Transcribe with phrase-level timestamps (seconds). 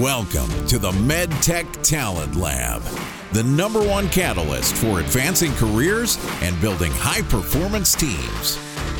[0.00, 2.82] Welcome to the MedTech Talent Lab,
[3.32, 8.58] the number one catalyst for advancing careers and building high performance teams.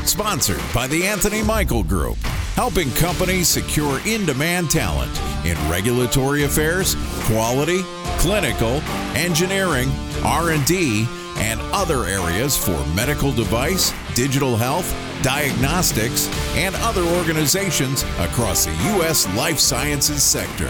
[0.09, 2.17] Sponsored by the Anthony Michael Group,
[2.55, 5.13] helping companies secure in-demand talent
[5.45, 7.83] in regulatory affairs, quality,
[8.17, 8.81] clinical,
[9.15, 9.91] engineering,
[10.25, 11.07] R&D,
[11.37, 14.95] and other areas for medical device, digital health,
[15.27, 19.27] diagnostics, and other organizations across the U.S.
[19.35, 20.69] life sciences sector.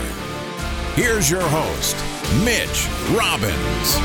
[0.95, 1.95] Here's your host,
[2.43, 3.97] Mitch Robbins.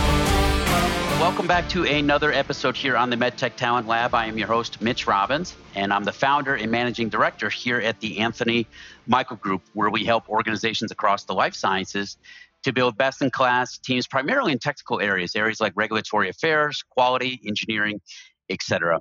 [1.22, 4.14] Welcome back to another episode here on the MedTech Talent Lab.
[4.14, 8.02] I am your host, Mitch Robbins, and I'm the founder and managing director here at
[8.02, 8.68] the Anthony
[9.08, 12.18] Michael Group, where we help organizations across the life sciences
[12.64, 17.40] to build best in class teams, primarily in technical areas, areas like regulatory affairs, quality,
[17.48, 18.02] engineering,
[18.50, 19.00] etc.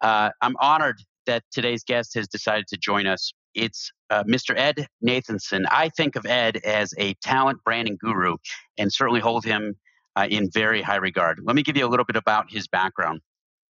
[0.00, 3.32] Uh, I'm honored that today's guest has decided to join us.
[3.54, 4.56] It's uh, Mr.
[4.56, 5.64] Ed Nathanson.
[5.70, 8.36] I think of Ed as a talent branding guru
[8.78, 9.74] and certainly hold him
[10.16, 11.40] uh, in very high regard.
[11.42, 13.20] Let me give you a little bit about his background.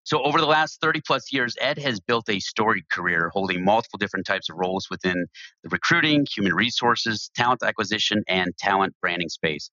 [0.04, 3.98] So, over the last 30 plus years, Ed has built a storied career holding multiple
[3.98, 5.26] different types of roles within
[5.62, 9.70] the recruiting, human resources, talent acquisition, and talent branding space.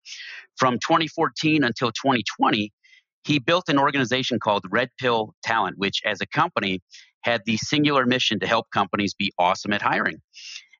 [0.58, 2.71] From 2014 until 2020,
[3.28, 6.80] he built an organization called Red Pill Talent, which as a company
[7.22, 10.22] had the singular mission to help companies be awesome at hiring.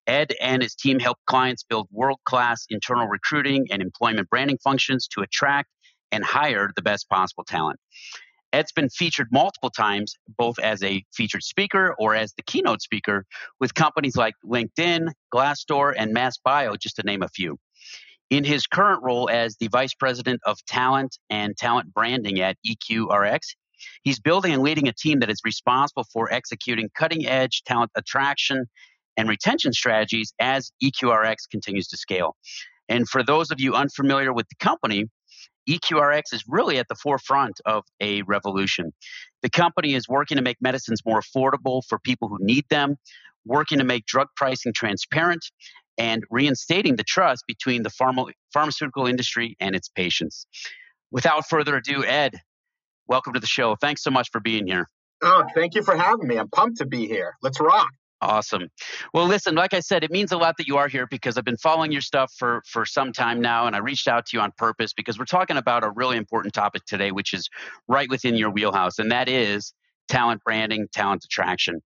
[0.08, 5.10] Ed and his team help clients build world class internal recruiting and employment branding functions
[5.10, 5.68] to attract
[6.14, 7.78] and hire the best possible talent.
[8.54, 13.26] Ed's been featured multiple times, both as a featured speaker or as the keynote speaker
[13.60, 17.58] with companies like LinkedIn, Glassdoor, and MassBio, just to name a few.
[18.30, 23.40] In his current role as the Vice President of Talent and Talent Branding at EQRX,
[24.04, 28.66] he's building and leading a team that is responsible for executing cutting edge talent attraction
[29.16, 32.36] and retention strategies as EQRX continues to scale.
[32.90, 35.06] And for those of you unfamiliar with the company,
[35.70, 38.94] EQRX is really at the forefront of a revolution.
[39.42, 42.96] The company is working to make medicines more affordable for people who need them,
[43.46, 45.46] working to make drug pricing transparent,
[45.98, 50.46] and reinstating the trust between the pharma- pharmaceutical industry and its patients.
[51.12, 52.36] Without further ado, Ed,
[53.08, 53.76] welcome to the show.
[53.76, 54.90] Thanks so much for being here.
[55.24, 56.38] Oh, thank you for having me.
[56.38, 57.36] I'm pumped to be here.
[57.42, 57.90] Let's rock.
[58.22, 58.70] Awesome.
[59.14, 61.46] Well, listen, like I said, it means a lot that you are here because I've
[61.46, 64.42] been following your stuff for for some time now and I reached out to you
[64.42, 67.48] on purpose because we're talking about a really important topic today which is
[67.88, 69.72] right within your wheelhouse and that is
[70.08, 71.80] talent branding, talent attraction.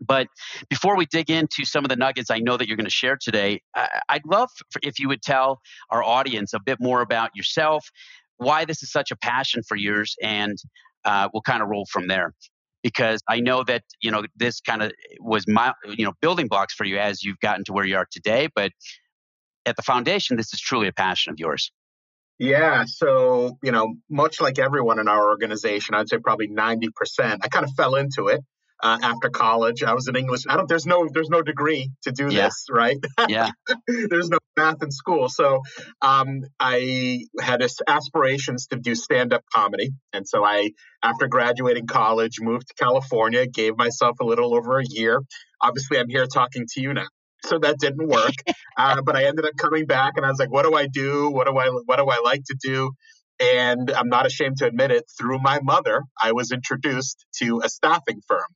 [0.00, 0.28] But
[0.68, 3.16] before we dig into some of the nuggets I know that you're going to share
[3.20, 3.60] today,
[4.08, 4.50] I'd love
[4.82, 5.60] if you would tell
[5.90, 7.88] our audience a bit more about yourself,
[8.36, 10.56] why this is such a passion for yours, and
[11.04, 12.34] uh, we'll kind of roll from there.
[12.82, 16.74] Because I know that you know this kind of was my you know building blocks
[16.74, 18.48] for you as you've gotten to where you are today.
[18.54, 18.72] But
[19.66, 21.70] at the foundation, this is truly a passion of yours.
[22.38, 22.84] Yeah.
[22.86, 26.88] So, you know, much like everyone in our organization, I'd say probably 90%,
[27.40, 28.40] I kind of fell into it
[28.82, 29.82] uh, after college.
[29.82, 30.42] I was in English.
[30.48, 30.68] I don't.
[30.68, 31.08] There's no.
[31.12, 32.46] There's no degree to do yeah.
[32.46, 32.96] this, right?
[33.28, 33.50] Yeah.
[34.10, 35.62] there's no math in school, so
[36.02, 40.72] um, I had aspirations to do stand-up comedy, and so I,
[41.02, 43.46] after graduating college, moved to California.
[43.46, 45.22] Gave myself a little over a year.
[45.60, 47.06] Obviously, I'm here talking to you now.
[47.44, 48.34] So that didn't work,
[48.76, 51.30] uh, but I ended up coming back, and I was like, "What do I do?
[51.30, 51.68] What do I?
[51.68, 52.92] What do I like to do?"
[53.40, 57.68] And I'm not ashamed to admit it, through my mother, I was introduced to a
[57.68, 58.46] staffing firm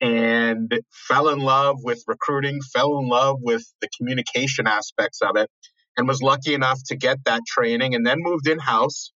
[0.00, 5.48] and fell in love with recruiting, fell in love with the communication aspects of it,
[5.96, 9.12] and was lucky enough to get that training and then moved in house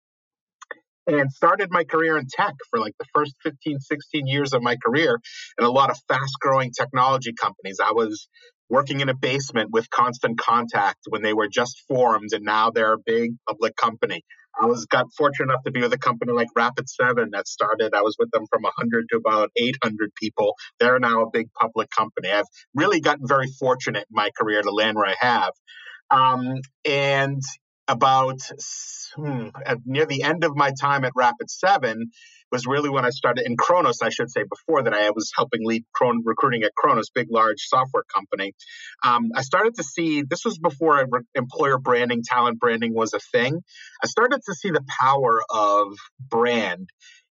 [1.08, 4.78] and started my career in tech for like the first 15, 16 years of my
[4.84, 5.19] career
[5.59, 7.80] in a lot of fast growing technology companies.
[7.84, 8.28] I was
[8.69, 12.94] working in a basement with constant contact when they were just formed and now they're
[12.94, 14.24] a big public company.
[14.59, 17.94] I was got fortunate enough to be with a company like Rapid Seven that started.
[17.94, 20.56] I was with them from 100 to about 800 people.
[20.80, 22.30] They're now a big public company.
[22.30, 25.51] I've really gotten very fortunate in my career to land where I have.
[26.12, 27.42] Um, and
[27.88, 28.39] about
[29.16, 29.48] hmm,
[29.86, 32.12] near the end of my time at Rapid Seven,
[32.53, 35.65] was really when I started in Kronos, I should say, before that I was helping
[35.65, 38.53] lead Chron- recruiting at Kronos, big, large software company.
[39.03, 43.19] Um, I started to see, this was before re- employer branding, talent branding was a
[43.19, 43.59] thing.
[44.03, 45.88] I started to see the power of
[46.19, 46.89] brand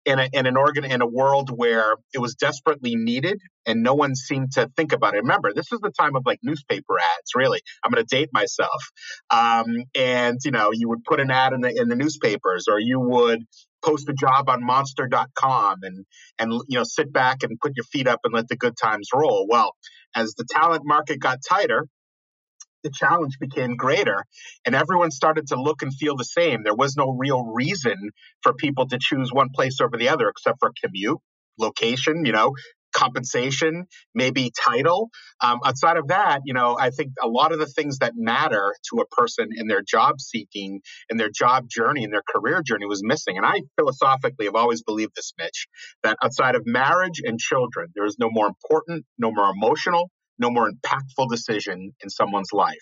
[0.06, 3.96] in, a, in an organ in a world where it was desperately needed and no
[3.96, 5.18] one seemed to think about it.
[5.18, 7.36] Remember, this is the time of like newspaper ads.
[7.36, 8.82] Really, I'm going to date myself.
[9.30, 9.66] Um,
[9.96, 13.00] and you know, you would put an ad in the in the newspapers, or you
[13.00, 13.44] would
[13.84, 16.06] post a job on monster.com and
[16.40, 19.10] and you know sit back and put your feet up and let the good times
[19.14, 19.76] roll well
[20.16, 21.86] as the talent market got tighter
[22.84, 24.24] the challenge became greater
[24.66, 26.64] and everyone started to look and feel the same.
[26.64, 30.60] There was no real reason for people to choose one place over the other except
[30.60, 31.20] for commute,
[31.60, 32.54] location, you know,
[32.98, 33.86] compensation,
[34.16, 35.10] maybe title.
[35.40, 38.76] Um, outside of that, you know, I think a lot of the things that matter
[38.90, 42.88] to a person in their job seeking, in their job journey, in their career journey
[42.88, 43.38] was missing.
[43.38, 45.68] And I philosophically have always believed this, Mitch,
[46.04, 50.10] that outside of marriage and children, there is no more important, no more emotional,
[50.40, 52.76] no more impactful decision in someone's life.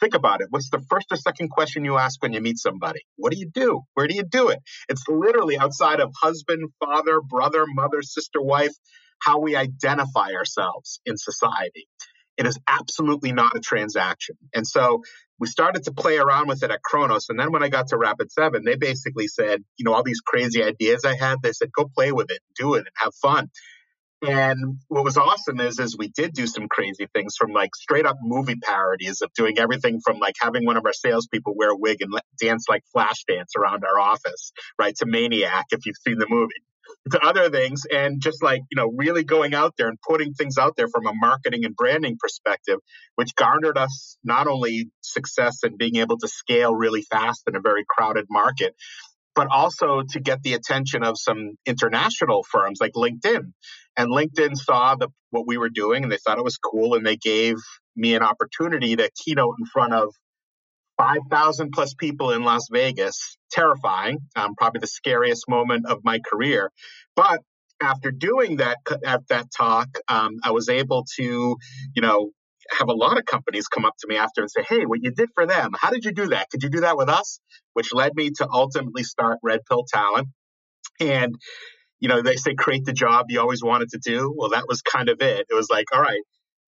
[0.00, 0.48] Think about it.
[0.50, 3.00] What's the first or second question you ask when you meet somebody?
[3.16, 3.82] What do you do?
[3.94, 4.58] Where do you do it?
[4.88, 8.72] It's literally outside of husband, father, brother, mother, sister, wife
[9.24, 11.88] how we identify ourselves in society.
[12.36, 14.36] It is absolutely not a transaction.
[14.54, 15.02] And so
[15.38, 17.28] we started to play around with it at Kronos.
[17.28, 20.20] And then when I got to Rapid 7, they basically said, you know, all these
[20.20, 23.50] crazy ideas I had, they said, go play with it, do it, and have fun.
[24.22, 28.06] And what was awesome is, is we did do some crazy things from like straight
[28.06, 31.76] up movie parodies of doing everything from like having one of our salespeople wear a
[31.76, 34.94] wig and dance like Flashdance around our office, right?
[34.98, 36.54] To Maniac, if you've seen the movie
[37.10, 40.56] to other things and just like you know really going out there and putting things
[40.56, 42.78] out there from a marketing and branding perspective
[43.16, 47.60] which garnered us not only success and being able to scale really fast in a
[47.60, 48.76] very crowded market
[49.34, 53.52] but also to get the attention of some international firms like linkedin.
[53.96, 57.04] And linkedin saw the, what we were doing and they thought it was cool and
[57.04, 57.56] they gave
[57.96, 60.14] me an opportunity to keynote in front of
[60.98, 63.36] 5,000 plus people in Las Vegas.
[63.50, 66.70] Terrifying, um, probably the scariest moment of my career.
[67.16, 67.40] But
[67.82, 71.56] after doing that at that talk, um, I was able to,
[71.94, 72.30] you know,
[72.78, 75.10] have a lot of companies come up to me after and say, "Hey, what you
[75.10, 75.72] did for them?
[75.78, 76.48] How did you do that?
[76.50, 77.40] Could you do that with us?"
[77.74, 80.28] Which led me to ultimately start Red Pill Talent.
[81.00, 81.34] And
[82.00, 84.34] you know, they say create the job you always wanted to do.
[84.36, 85.46] Well, that was kind of it.
[85.48, 86.20] It was like, all right,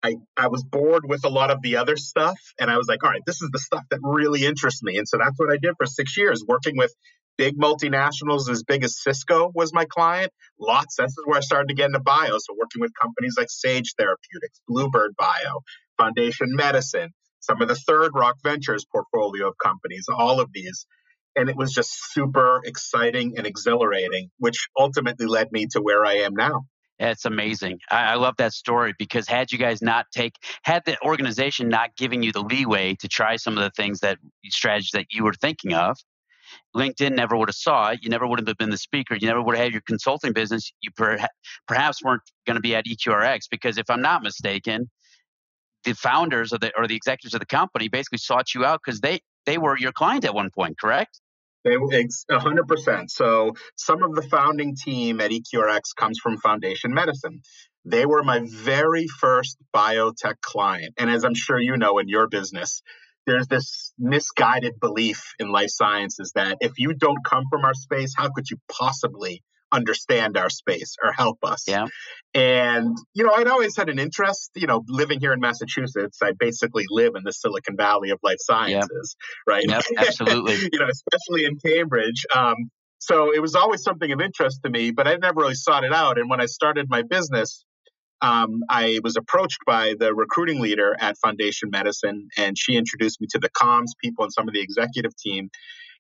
[0.03, 2.39] I, I was bored with a lot of the other stuff.
[2.59, 4.97] And I was like, all right, this is the stuff that really interests me.
[4.97, 6.93] And so that's what I did for six years, working with
[7.37, 10.31] big multinationals as big as Cisco was my client.
[10.59, 10.95] Lots.
[10.97, 12.37] This is where I started to get into bio.
[12.37, 15.61] So working with companies like Sage Therapeutics, Bluebird Bio,
[15.97, 20.85] Foundation Medicine, some of the Third Rock Ventures portfolio of companies, all of these.
[21.35, 26.15] And it was just super exciting and exhilarating, which ultimately led me to where I
[26.25, 26.65] am now.
[27.01, 27.79] It's amazing.
[27.89, 31.95] I, I, love that story because had you guys not take, had the organization not
[31.97, 35.33] giving you the leeway to try some of the things that strategies that you were
[35.33, 35.97] thinking of,
[36.75, 38.03] LinkedIn never would have saw it.
[38.03, 39.15] You never would have been the speaker.
[39.15, 40.71] You never would have had your consulting business.
[40.81, 41.17] You per,
[41.67, 44.87] perhaps weren't going to be at EQRX because if I'm not mistaken,
[45.83, 48.99] the founders of the or the executives of the company basically sought you out because
[48.99, 51.19] they they were your client at one point, correct?
[51.63, 53.09] They, 100%.
[53.09, 57.41] So some of the founding team at EQRX comes from Foundation Medicine.
[57.85, 60.93] They were my very first biotech client.
[60.97, 62.81] And as I'm sure you know in your business,
[63.27, 68.13] there's this misguided belief in life sciences that if you don't come from our space,
[68.17, 71.65] how could you possibly understand our space or help us.
[71.67, 71.87] Yeah.
[72.33, 76.31] And, you know, I'd always had an interest, you know, living here in Massachusetts, I
[76.37, 79.15] basically live in the Silicon Valley of life sciences,
[79.47, 79.65] right?
[79.67, 80.69] Yep, absolutely.
[80.71, 82.25] you know, especially in Cambridge.
[82.35, 82.55] Um,
[82.99, 85.93] so it was always something of interest to me, but I never really sought it
[85.93, 86.19] out.
[86.19, 87.65] And when I started my business,
[88.21, 93.27] um, I was approached by the recruiting leader at Foundation Medicine, and she introduced me
[93.31, 95.49] to the comms people and some of the executive team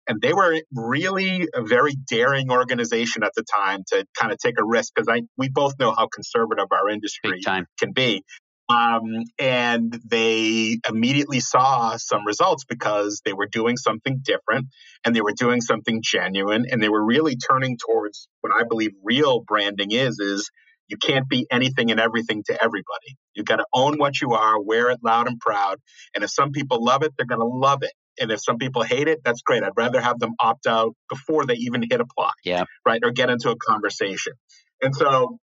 [0.07, 4.55] and they were really a very daring organization at the time to kind of take
[4.59, 7.31] a risk because I we both know how conservative our industry
[7.79, 8.23] can be.
[8.69, 14.67] Um, and they immediately saw some results because they were doing something different
[15.03, 18.91] and they were doing something genuine and they were really turning towards what I believe
[19.03, 20.49] real branding is is
[20.87, 23.17] you can't be anything and everything to everybody.
[23.33, 25.77] You've got to own what you are, wear it loud and proud.
[26.13, 27.93] And if some people love it, they're going to love it.
[28.21, 29.63] And if some people hate it, that's great.
[29.63, 32.31] I'd rather have them opt out before they even hit apply.
[32.45, 32.65] Yeah.
[32.85, 33.01] Right.
[33.03, 34.33] Or get into a conversation.
[34.81, 35.39] And so,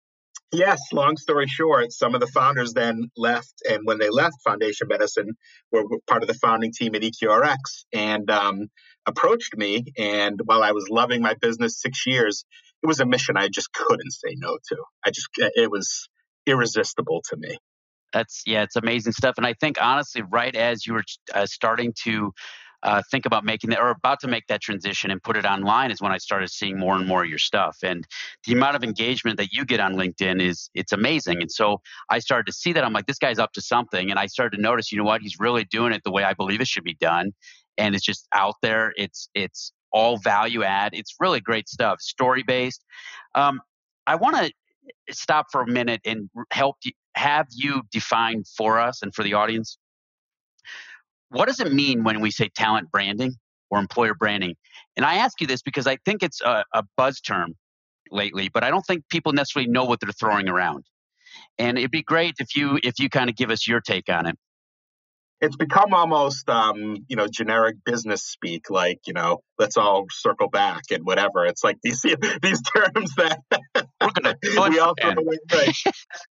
[0.51, 3.53] yes, long story short, some of the founders then left.
[3.69, 5.31] And when they left Foundation Medicine,
[5.71, 7.55] were part of the founding team at EQRX
[7.93, 8.67] and um,
[9.05, 9.85] approached me.
[9.97, 12.45] And while I was loving my business six years,
[12.83, 14.77] it was a mission I just couldn't say no to.
[15.05, 16.09] I just, it was
[16.45, 17.57] irresistible to me
[18.15, 21.03] that's yeah it's amazing stuff and i think honestly right as you were
[21.33, 22.31] uh, starting to
[22.83, 25.91] uh, think about making that or about to make that transition and put it online
[25.91, 27.77] is when I started seeing more and more of your stuff.
[27.83, 28.05] And
[28.45, 31.41] the amount of engagement that you get on LinkedIn is it's amazing.
[31.41, 34.09] And so I started to see that I'm like, this guy's up to something.
[34.09, 36.33] And I started to notice, you know what, he's really doing it the way I
[36.33, 37.33] believe it should be done.
[37.77, 38.93] And it's just out there.
[38.95, 40.93] It's it's all value add.
[40.93, 42.83] It's really great stuff, story based.
[43.33, 43.61] Um,
[44.07, 44.51] I want to
[45.11, 49.33] stop for a minute and help you, have you define for us and for the
[49.33, 49.77] audience
[51.35, 53.35] what does it mean when we say talent branding
[53.69, 54.55] or employer branding?
[54.95, 57.55] And I ask you this because I think it's a, a buzz term
[58.11, 60.85] lately, but I don't think people necessarily know what they're throwing around.
[61.57, 64.25] And it'd be great if you if you kind of give us your take on
[64.25, 64.37] it
[65.41, 70.49] it's become almost um, you know generic business speak like you know let's all circle
[70.49, 71.45] back and whatever.
[71.45, 72.01] It's like these
[72.41, 73.41] these terms that
[74.01, 74.35] we're gonna
[74.69, 74.95] we also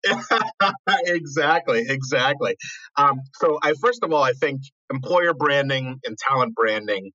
[1.05, 2.55] exactly exactly.
[2.97, 7.11] Um, so i first of all i think employer branding and talent branding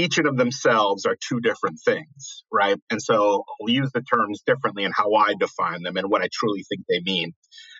[0.00, 4.84] each of themselves are two different things right and so i'll use the terms differently
[4.84, 7.32] and how i define them and what i truly think they mean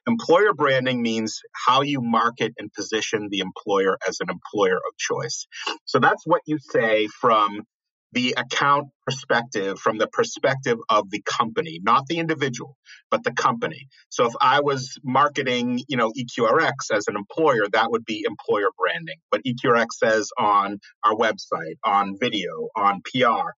[0.06, 5.46] Employer branding means how you market and position the employer as an employer of choice.
[5.84, 7.64] So that's what you say from
[8.12, 12.76] the account perspective from the perspective of the company, not the individual,
[13.10, 13.88] but the company.
[14.08, 18.68] So if I was marketing, you know, EQRX as an employer, that would be employer
[18.76, 19.16] branding.
[19.30, 23.50] But EQRX says on our website, on video, on PR,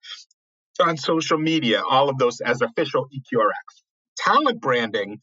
[0.82, 3.82] on social media, all of those as official EQRX.
[4.18, 5.20] Talent branding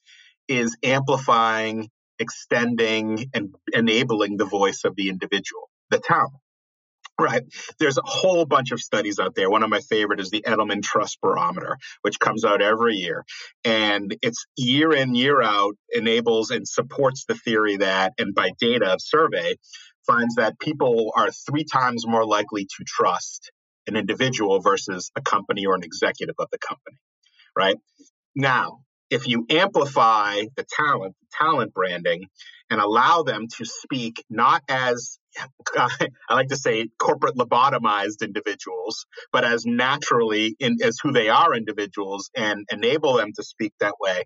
[0.48, 6.34] is amplifying, extending, and enabling the voice of the individual, the talent.
[7.20, 7.44] Right.
[7.80, 9.50] There's a whole bunch of studies out there.
[9.50, 13.26] One of my favorite is the Edelman Trust Barometer, which comes out every year.
[13.66, 18.96] And it's year in, year out, enables and supports the theory that, and by data
[19.00, 19.56] survey,
[20.08, 23.52] finds that people are three times more likely to trust
[23.86, 26.98] an individual versus a company or an executive of the company.
[27.56, 27.76] Right.
[28.36, 32.28] Now, if you amplify the talent, talent branding,
[32.70, 35.20] and allow them to speak not as
[35.78, 41.54] I like to say corporate lobotomized individuals, but as naturally in, as who they are
[41.54, 44.24] individuals and enable them to speak that way.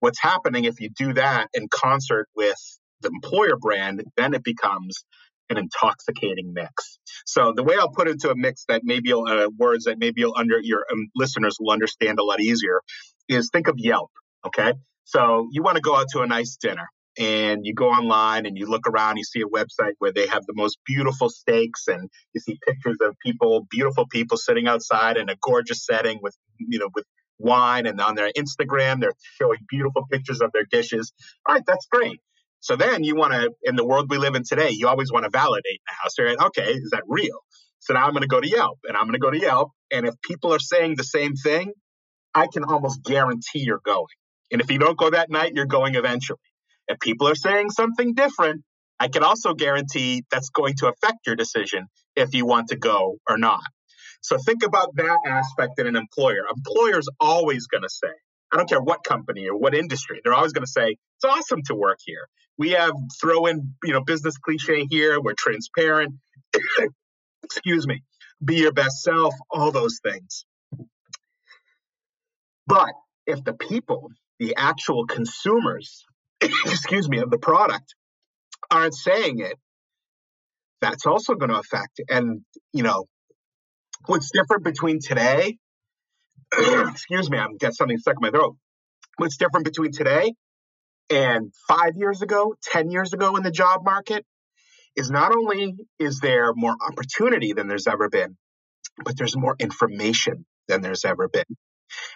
[0.00, 2.58] What's happening if you do that in concert with
[3.00, 5.04] the employer brand, then it becomes
[5.48, 6.98] an intoxicating mix.
[7.26, 10.24] So the way I'll put it into a mix that maybe uh, words that maybe
[10.24, 12.80] under your um, listeners will understand a lot easier
[13.28, 14.10] is think of Yelp.
[14.46, 14.72] Okay.
[15.04, 18.56] So you want to go out to a nice dinner and you go online and
[18.56, 22.08] you look around, you see a website where they have the most beautiful steaks and
[22.32, 26.78] you see pictures of people, beautiful people sitting outside in a gorgeous setting with, you
[26.78, 27.04] know, with
[27.38, 31.12] wine and on their Instagram, they're showing beautiful pictures of their dishes.
[31.46, 31.64] All right.
[31.66, 32.20] That's great.
[32.60, 35.24] So then you want to, in the world we live in today, you always want
[35.24, 36.08] to validate now.
[36.08, 37.40] So you're like, okay, is that real?
[37.80, 39.72] So now I'm going to go to Yelp and I'm going to go to Yelp.
[39.90, 41.72] And if people are saying the same thing,
[42.34, 44.06] I can almost guarantee you're going.
[44.52, 46.38] And if you don't go that night, you're going eventually.
[46.88, 48.62] If people are saying something different,
[48.98, 53.16] I can also guarantee that's going to affect your decision if you want to go
[53.28, 53.62] or not.
[54.20, 56.44] So think about that aspect in an employer.
[56.54, 58.12] Employer's always going to say,
[58.52, 61.62] I don't care what company or what industry, they're always going to say, it's awesome
[61.66, 62.28] to work here.
[62.58, 65.20] We have throw in, you know, business cliche here.
[65.20, 66.14] We're transparent.
[67.42, 68.02] Excuse me.
[68.44, 70.44] Be your best self, all those things.
[72.66, 72.92] But
[73.26, 74.10] if the people
[74.42, 76.04] the actual consumers,
[76.42, 77.94] excuse me, of the product
[78.70, 79.56] aren't saying it,
[80.80, 82.00] that's also going to affect.
[82.08, 83.06] And, you know,
[84.06, 85.58] what's different between today,
[86.58, 88.56] excuse me, I'm got something stuck in my throat.
[89.16, 90.34] What's different between today
[91.10, 94.24] and five years ago, 10 years ago in the job market
[94.96, 98.36] is not only is there more opportunity than there's ever been,
[99.04, 101.44] but there's more information than there's ever been.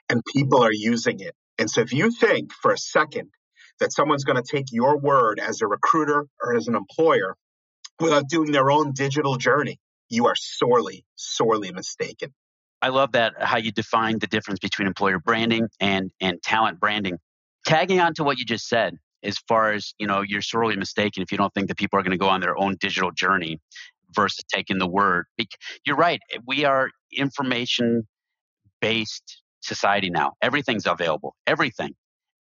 [0.09, 3.31] And people are using it and so if you think for a second
[3.81, 7.37] that someone's going to take your word as a recruiter or as an employer
[8.01, 9.79] without doing their own digital journey,
[10.09, 12.33] you are sorely, sorely mistaken.
[12.83, 16.79] I love that uh, how you define the difference between employer branding and and talent
[16.79, 17.19] branding.
[17.65, 21.23] Tagging on to what you just said, as far as you know, you're sorely mistaken
[21.23, 23.61] if you don't think that people are going to go on their own digital journey
[24.15, 25.27] versus taking the word.
[25.85, 26.21] You're right.
[26.33, 28.07] Eh, we are information
[28.81, 30.35] based society now.
[30.43, 31.95] Everything's available, everything.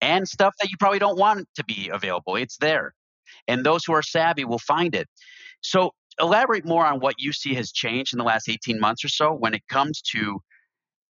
[0.05, 2.93] And stuff that you probably don't want to be available, it's there.
[3.47, 5.07] And those who are savvy will find it.
[5.61, 9.09] So, elaborate more on what you see has changed in the last 18 months or
[9.09, 10.39] so when it comes to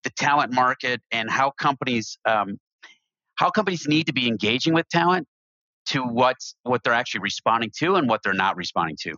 [0.06, 2.58] the talent market and how companies um,
[3.36, 5.28] how companies need to be engaging with talent
[5.88, 9.14] to what's what they're actually responding to and what they're not responding to.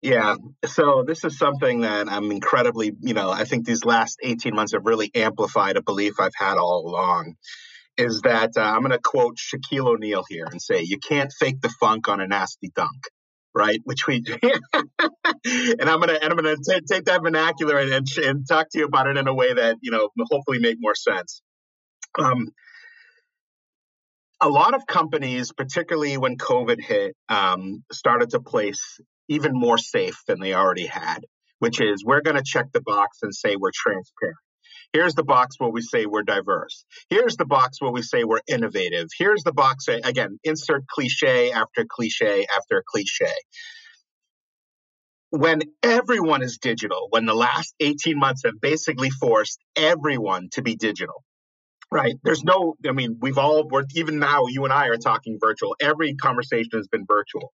[0.00, 0.36] Yeah.
[0.66, 4.72] So this is something that I'm incredibly, you know, I think these last 18 months
[4.72, 7.36] have really amplified a belief I've had all along.
[7.96, 11.60] Is that uh, I'm going to quote Shaquille O'Neal here and say, you can't fake
[11.60, 13.08] the funk on a nasty dunk.
[13.56, 18.08] Right, which we, and I'm gonna and I'm gonna t- take that vernacular and, and,
[18.18, 20.96] and talk to you about it in a way that you know hopefully make more
[20.96, 21.40] sense.
[22.18, 22.48] Um,
[24.40, 30.16] a lot of companies, particularly when COVID hit, um, started to place even more safe
[30.26, 31.20] than they already had,
[31.58, 34.36] which is we're going to check the box and say we're transparent.
[34.94, 36.84] Here's the box where we say we're diverse.
[37.10, 39.08] Here's the box where we say we're innovative.
[39.18, 43.34] Here's the box, again, insert cliche after cliche after cliche.
[45.30, 50.76] When everyone is digital, when the last 18 months have basically forced everyone to be
[50.76, 51.24] digital,
[51.90, 52.14] right?
[52.22, 55.74] There's no, I mean, we've all, we're, even now, you and I are talking virtual.
[55.80, 57.52] Every conversation has been virtual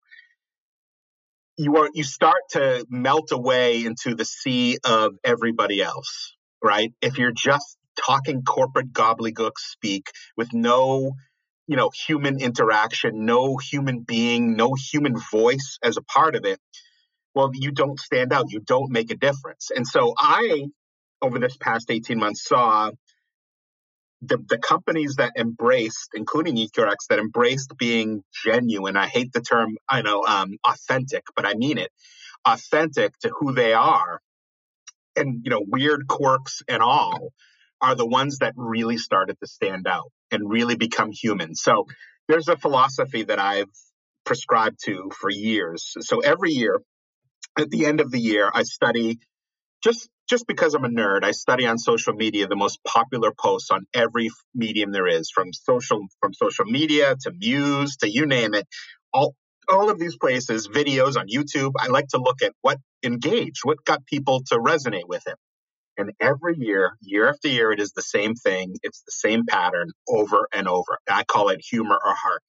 [1.57, 6.93] you are you start to melt away into the sea of everybody else right?
[7.01, 11.13] If you're just talking corporate gobbledygook speak with no
[11.67, 16.59] you know human interaction no human being no human voice as a part of it
[17.35, 18.51] well you don't stand out.
[18.51, 19.69] You don't make a difference.
[19.75, 20.65] And so i
[21.21, 22.91] over this past 18 months saw
[24.21, 28.97] the, the companies that embraced including EQRX that embraced being genuine.
[28.97, 31.91] I hate the term i know um, authentic but i mean it.
[32.45, 34.21] Authentic to who they are
[35.15, 37.29] and you know weird quirks and all
[37.81, 41.55] are the ones that really started to stand out and really become human.
[41.55, 41.85] So
[42.27, 43.69] there's a philosophy that I've
[44.25, 45.95] prescribed to for years.
[46.01, 46.81] So every year
[47.57, 49.19] at the end of the year I study
[49.83, 53.71] just just because I'm a nerd, I study on social media the most popular posts
[53.71, 58.53] on every medium there is, from social from social media to Muse to you name
[58.53, 58.67] it.
[59.11, 59.35] All
[59.69, 63.83] all of these places, videos on YouTube, I like to look at what engaged, what
[63.85, 65.35] got people to resonate with him.
[65.97, 68.75] And every year, year after year, it is the same thing.
[68.83, 70.97] It's the same pattern over and over.
[71.09, 72.41] I call it humor or heart.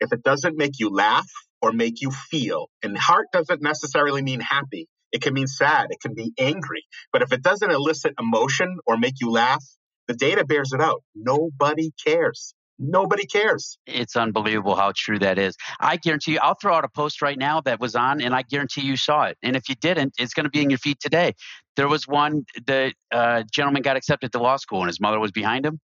[0.00, 1.28] If it doesn't make you laugh
[1.60, 5.98] or make you feel, and heart doesn't necessarily mean happy, it can mean sad, it
[6.00, 6.84] can be angry.
[7.12, 9.64] But if it doesn't elicit emotion or make you laugh,
[10.08, 11.02] the data bears it out.
[11.14, 12.54] Nobody cares.
[12.78, 13.78] Nobody cares.
[13.86, 15.56] It's unbelievable how true that is.
[15.80, 18.42] I guarantee you, I'll throw out a post right now that was on, and I
[18.42, 19.38] guarantee you saw it.
[19.42, 21.34] And if you didn't, it's going to be in your feed today.
[21.76, 25.30] There was one, the uh, gentleman got accepted to law school, and his mother was
[25.30, 25.80] behind him.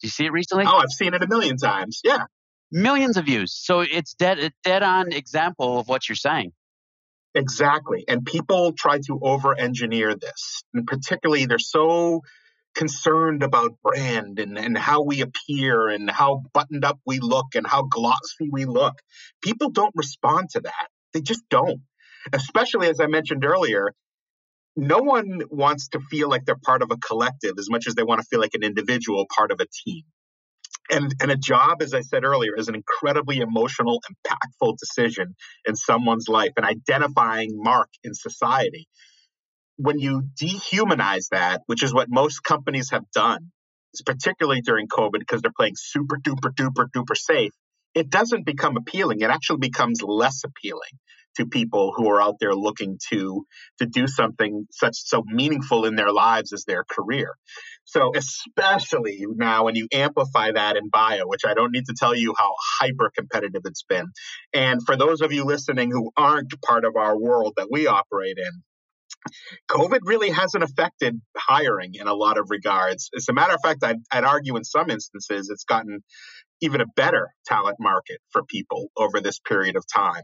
[0.00, 0.64] Did you see it recently?
[0.66, 2.00] Oh, I've seen it a million times.
[2.02, 2.24] Yeah.
[2.72, 3.52] Millions of views.
[3.54, 6.52] So it's dead, dead on example of what you're saying.
[7.34, 8.04] Exactly.
[8.08, 10.62] And people try to over engineer this.
[10.72, 12.22] And particularly, they're so
[12.74, 17.66] concerned about brand and, and how we appear and how buttoned up we look and
[17.66, 18.94] how glossy we look.
[19.42, 20.88] People don't respond to that.
[21.12, 21.80] They just don't.
[22.32, 23.92] Especially as I mentioned earlier,
[24.76, 28.02] no one wants to feel like they're part of a collective as much as they
[28.02, 30.04] want to feel like an individual part of a team.
[30.92, 35.76] And, and a job, as I said earlier, is an incredibly emotional, impactful decision in
[35.76, 38.88] someone's life, an identifying mark in society
[39.80, 43.50] when you dehumanize that, which is what most companies have done,
[44.04, 47.52] particularly during COVID, because they're playing super duper duper duper safe,
[47.94, 49.20] it doesn't become appealing.
[49.20, 50.98] It actually becomes less appealing
[51.36, 53.46] to people who are out there looking to
[53.78, 57.34] to do something such so meaningful in their lives as their career.
[57.84, 62.14] So especially now when you amplify that in bio, which I don't need to tell
[62.14, 64.06] you how hyper competitive it's been.
[64.52, 68.36] And for those of you listening who aren't part of our world that we operate
[68.38, 68.62] in,
[69.70, 73.10] COVID really hasn't affected hiring in a lot of regards.
[73.16, 76.02] As a matter of fact, I'd, I'd, argue in some instances it's gotten
[76.60, 80.22] even a better talent market for people over this period of time.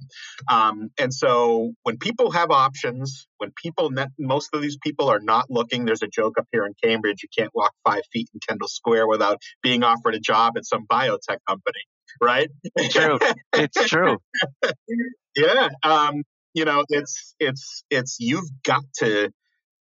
[0.50, 5.46] Um, and so when people have options, when people, most of these people are not
[5.50, 8.68] looking, there's a joke up here in Cambridge you can't walk five feet in Kendall
[8.68, 11.80] Square without being offered a job at some biotech company,
[12.20, 12.50] right?
[12.90, 13.18] True.
[13.52, 14.18] It's true.
[15.36, 15.68] yeah.
[15.82, 16.22] Um,
[16.56, 19.30] you know, it's it's it's you've got to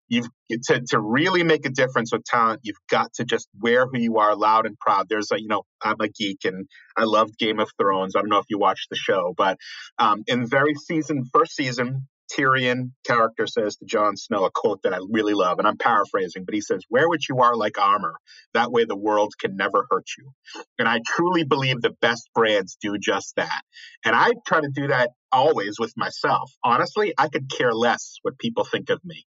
[0.10, 0.28] you've
[0.66, 2.60] to to really make a difference with talent.
[2.64, 5.08] You've got to just wear who you are, loud and proud.
[5.08, 8.14] There's a you know I'm a geek and I loved Game of Thrones.
[8.16, 9.58] I don't know if you watched the show, but
[9.98, 14.94] um, in very season first season, Tyrion character says to Jon Snow a quote that
[14.94, 18.16] I really love, and I'm paraphrasing, but he says, Wear what you are like armor.
[18.54, 20.32] That way the world can never hurt you.
[20.80, 23.62] And I truly believe the best brands do just that.
[24.04, 26.52] And I try to do that always with myself.
[26.64, 29.26] Honestly, I could care less what people think of me.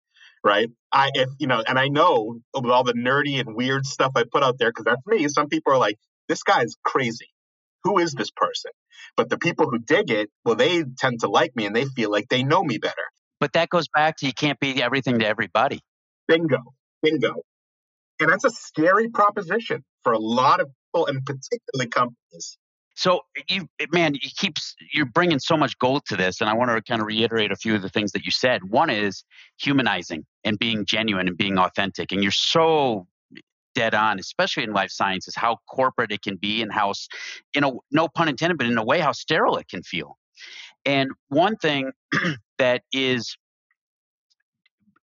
[0.44, 0.68] Right.
[0.92, 4.24] I, if, you know, and I know with all the nerdy and weird stuff I
[4.30, 7.31] put out there, because that's me, some people are like, this guy's crazy
[7.84, 8.70] who is this person?
[9.16, 12.10] But the people who dig it, well, they tend to like me and they feel
[12.10, 12.94] like they know me better.
[13.40, 15.80] But that goes back to you can't be everything to everybody.
[16.28, 16.58] Bingo,
[17.02, 17.42] bingo.
[18.20, 22.58] And that's a scary proposition for a lot of people and particularly companies.
[22.94, 24.56] So you, man, you keep
[24.92, 27.56] you're bringing so much gold to this, and I want to kind of reiterate a
[27.56, 28.62] few of the things that you said.
[28.64, 29.24] One is
[29.58, 33.06] humanizing and being genuine and being authentic, and you're so
[33.74, 36.92] dead on, especially in life sciences, how corporate it can be and how,
[37.54, 40.16] you know, no pun intended, but in a way, how sterile it can feel.
[40.84, 41.92] And one thing
[42.58, 43.36] that is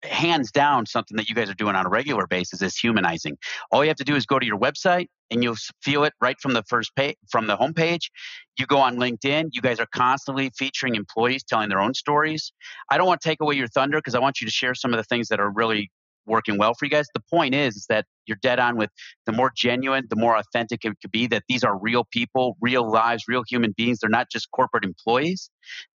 [0.03, 3.37] hands down something that you guys are doing on a regular basis is humanizing.
[3.71, 6.37] All you have to do is go to your website and you'll feel it right
[6.41, 8.09] from the first page from the homepage.
[8.57, 12.53] You go on LinkedIn, you guys are constantly featuring employees telling their own stories.
[12.89, 14.93] I don't want to take away your thunder because I want you to share some
[14.93, 15.91] of the things that are really
[16.29, 17.07] working well for you guys.
[17.13, 18.89] The point is, is that you're dead on with
[19.25, 22.89] the more genuine, the more authentic it could be that these are real people, real
[22.89, 23.99] lives, real human beings.
[23.99, 25.49] They're not just corporate employees.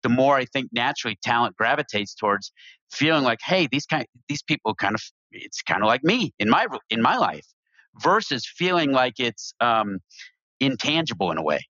[0.02, 2.52] The more I think naturally talent gravitates towards
[2.90, 6.50] feeling like, hey, these kind these people kind of it's kind of like me in
[6.50, 7.46] my in my life
[8.00, 9.98] versus feeling like it's um,
[10.60, 11.60] intangible in a way.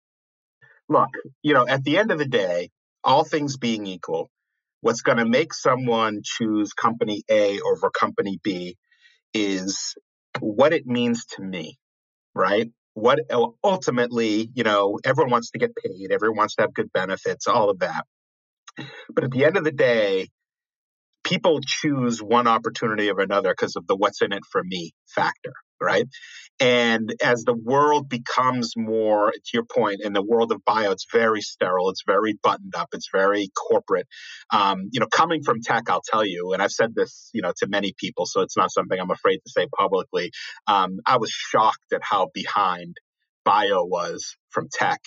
[0.88, 1.11] Look,
[1.42, 2.70] you know, at the end of the day,
[3.03, 4.31] all things being equal,
[4.83, 8.77] What's going to make someone choose company A over company B
[9.35, 9.95] is
[10.40, 11.79] what it means to me,
[12.35, 12.71] right?
[12.95, 13.21] What
[13.64, 17.71] ultimately, you know, everyone wants to get paid, everyone wants to have good benefits, all
[17.71, 18.05] of that.
[19.14, 20.29] But at the end of the day,
[21.25, 25.55] people choose one opportunity over another because of the what's in it for me factor,
[25.83, 26.07] right?
[26.61, 31.07] And as the world becomes more, to your point, in the world of bio, it's
[31.12, 34.07] very sterile, it's very buttoned up, it's very corporate.
[34.53, 37.53] Um, you know, coming from tech, I'll tell you, and I've said this, you know,
[37.59, 40.31] to many people, so it's not something I'm afraid to say publicly.
[40.68, 42.97] Um, I was shocked at how behind
[43.45, 45.01] bio was from tech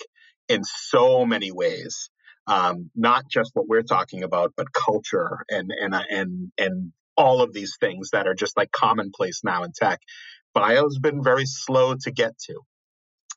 [0.48, 2.10] in so many ways.
[2.46, 7.52] Um, not just what we're talking about, but culture and and and and all of
[7.52, 10.00] these things that are just like commonplace now in tech
[10.56, 12.54] bio's been very slow to get to.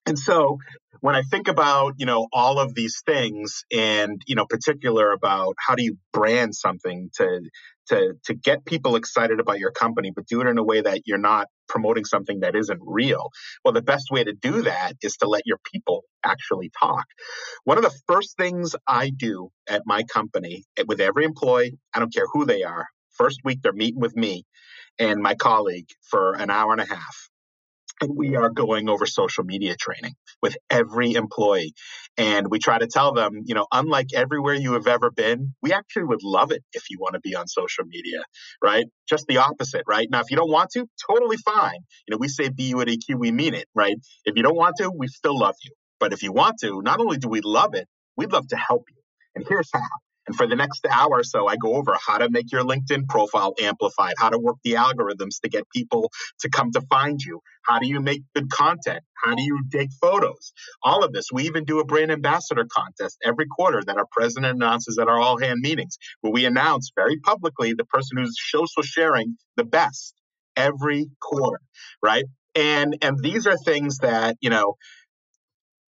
[0.06, 0.58] And so
[1.02, 5.56] when I think about, you know, all of these things and, you know, particular about
[5.60, 7.42] how do you brand something to
[7.90, 11.02] to to get people excited about your company, but do it in a way that
[11.06, 13.30] you're not promoting something that isn't real.
[13.64, 17.06] Well, the best way to do that is to let your people actually talk.
[17.64, 22.00] One of the first things I do at my company eh, with every employee, I
[22.00, 22.88] don't care who they are,
[23.20, 24.46] first week they're meeting with me
[25.00, 27.30] and my colleague for an hour and a half.
[28.02, 31.74] And we are going over social media training with every employee.
[32.18, 35.74] And we try to tell them, you know, unlike everywhere you have ever been, we
[35.74, 38.24] actually would love it if you want to be on social media,
[38.64, 38.86] right?
[39.10, 40.08] Just the opposite, right?
[40.10, 41.80] Now, if you don't want to, totally fine.
[42.08, 43.98] You know, we say be you at EQ, we mean it, right?
[44.24, 45.72] If you don't want to, we still love you.
[46.00, 48.84] But if you want to, not only do we love it, we'd love to help
[48.90, 49.02] you.
[49.36, 49.82] And here's how.
[50.30, 53.08] And for the next hour or so, I go over how to make your LinkedIn
[53.08, 56.12] profile amplified, how to work the algorithms to get people
[56.42, 57.42] to come to find you.
[57.64, 59.00] How do you make good content?
[59.26, 60.54] How do you take photos?
[60.84, 61.30] All of this.
[61.34, 65.20] We even do a brand ambassador contest every quarter that our president announces at our
[65.20, 70.14] all hand meetings, where we announce very publicly the person who's social sharing the best
[70.56, 71.60] every quarter,
[72.04, 72.26] right?
[72.54, 74.76] And and these are things that, you know,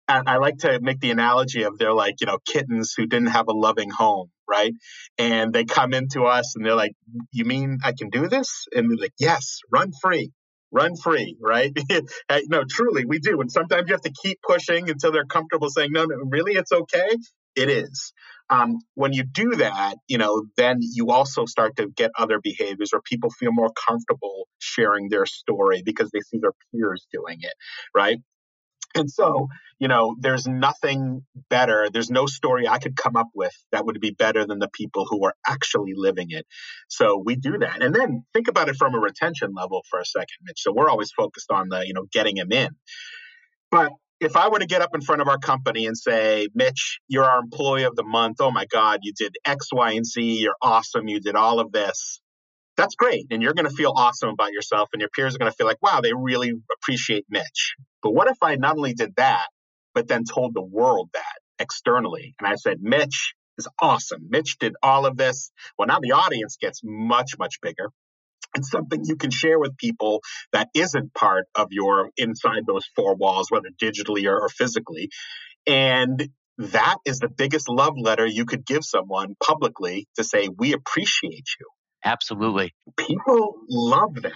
[0.08, 3.48] I like to make the analogy of they're like, you know, kittens who didn't have
[3.48, 4.74] a loving home, right?
[5.18, 6.94] And they come into us and they're like,
[7.32, 8.68] you mean I can do this?
[8.76, 10.32] And we're like, yes, run free,
[10.72, 11.72] run free, right?
[12.50, 13.40] no, truly, we do.
[13.40, 16.72] And sometimes you have to keep pushing until they're comfortable saying, no, no, really, it's
[16.72, 17.10] okay.
[17.56, 18.14] It is.
[18.50, 22.90] Um, when you do that, you know, then you also start to get other behaviors
[22.92, 27.54] where people feel more comfortable sharing their story because they see their peers doing it,
[27.96, 28.18] right?
[28.96, 29.48] And so,
[29.80, 31.90] you know, there's nothing better.
[31.92, 35.06] There's no story I could come up with that would be better than the people
[35.10, 36.46] who are actually living it.
[36.88, 37.82] So we do that.
[37.82, 40.62] And then think about it from a retention level for a second, Mitch.
[40.62, 42.70] So we're always focused on the, you know, getting him in.
[43.70, 47.00] But if I were to get up in front of our company and say, Mitch,
[47.08, 48.38] you're our employee of the month.
[48.40, 50.22] Oh my God, you did X, Y, and Z.
[50.22, 51.08] You're awesome.
[51.08, 52.22] You did all of this
[52.78, 53.28] that's great.
[53.32, 55.68] And you're going to feel awesome about yourself, and your peers are going to feel
[55.68, 57.76] like, wow, they really appreciate Mitch.
[58.02, 59.48] But what if I not only did that,
[59.94, 62.34] but then told the world that externally?
[62.40, 64.28] And I said, Mitch is awesome.
[64.30, 65.52] Mitch did all of this.
[65.78, 67.90] Well, now the audience gets much, much bigger.
[68.54, 73.16] And something you can share with people that isn't part of your inside those four
[73.16, 75.10] walls, whether digitally or, or physically.
[75.66, 80.74] And that is the biggest love letter you could give someone publicly to say, We
[80.74, 81.68] appreciate you.
[82.04, 82.74] Absolutely.
[82.98, 84.34] People love that.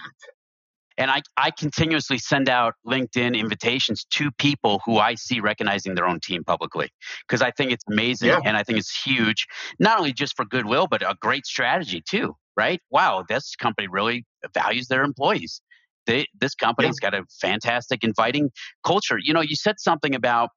[0.98, 6.06] And I, I continuously send out LinkedIn invitations to people who I see recognizing their
[6.06, 6.88] own team publicly
[7.26, 8.40] because I think it's amazing yeah.
[8.44, 9.46] and I think it's huge,
[9.78, 12.80] not only just for goodwill, but a great strategy too, right?
[12.90, 14.24] Wow, this company really
[14.54, 15.60] values their employees.
[16.06, 17.10] They, this company's yeah.
[17.10, 18.50] got a fantastic inviting
[18.84, 19.18] culture.
[19.20, 20.50] You know, you said something about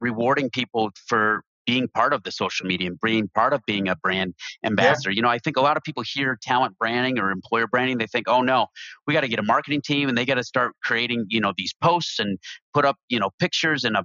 [0.00, 3.96] rewarding people for being part of the social media and being part of being a
[3.96, 5.10] brand ambassador.
[5.10, 5.16] Yeah.
[5.16, 8.06] You know, I think a lot of people hear talent branding or employer branding, they
[8.06, 8.66] think, oh no,
[9.06, 11.52] we got to get a marketing team and they got to start creating, you know,
[11.56, 12.38] these posts and
[12.74, 14.04] put up, you know, pictures and a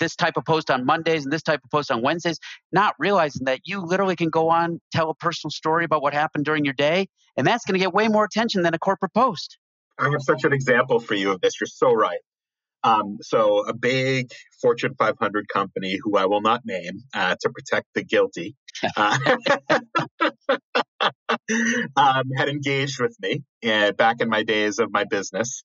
[0.00, 2.38] this type of post on Mondays and this type of post on Wednesdays,
[2.72, 6.46] not realizing that you literally can go on, tell a personal story about what happened
[6.46, 9.58] during your day, and that's going to get way more attention than a corporate post.
[9.98, 11.60] I have such an example for you of this.
[11.60, 12.20] You're so right.
[12.82, 17.86] Um, so, a big Fortune 500 company who I will not name uh, to protect
[17.94, 18.56] the guilty
[18.96, 19.18] uh,
[21.96, 25.62] um, had engaged with me uh, back in my days of my business.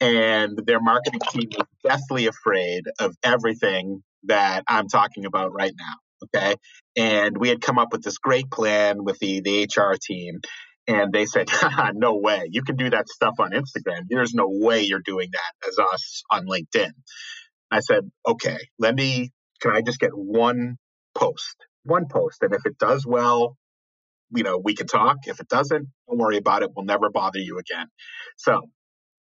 [0.00, 5.94] And their marketing team was deathly afraid of everything that I'm talking about right now.
[6.24, 6.56] Okay.
[6.96, 10.40] And we had come up with this great plan with the, the HR team.
[10.88, 11.48] And they said,
[11.94, 12.48] no way.
[12.50, 14.02] You can do that stuff on Instagram.
[14.08, 16.92] There's no way you're doing that as us on LinkedIn.
[17.70, 20.76] I said, okay, let me, can I just get one
[21.16, 21.56] post?
[21.84, 22.42] One post.
[22.42, 23.56] And if it does well,
[24.34, 25.18] you know, we can talk.
[25.26, 26.70] If it doesn't, don't worry about it.
[26.74, 27.86] We'll never bother you again.
[28.36, 28.68] So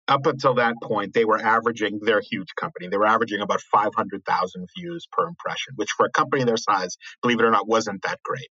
[0.08, 2.88] up until that point, they were averaging, they're huge company.
[2.88, 7.40] They were averaging about 500,000 views per impression, which for a company their size, believe
[7.40, 8.48] it or not, wasn't that great.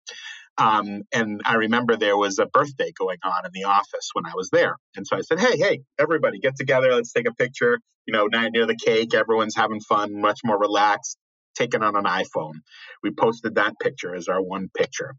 [0.59, 4.33] Um, and I remember there was a birthday going on in the office when I
[4.35, 4.77] was there.
[4.97, 6.95] And so I said, Hey, hey, everybody get together.
[6.95, 7.79] Let's take a picture.
[8.07, 11.17] You know, night near the cake, everyone's having fun, much more relaxed,
[11.55, 12.55] taken on an iPhone.
[13.03, 15.15] We posted that picture as our one picture.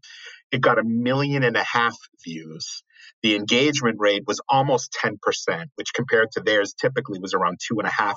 [0.50, 2.82] It got a million and a half views.
[3.22, 5.16] The engagement rate was almost 10%,
[5.76, 8.14] which compared to theirs typically was around 2.5%.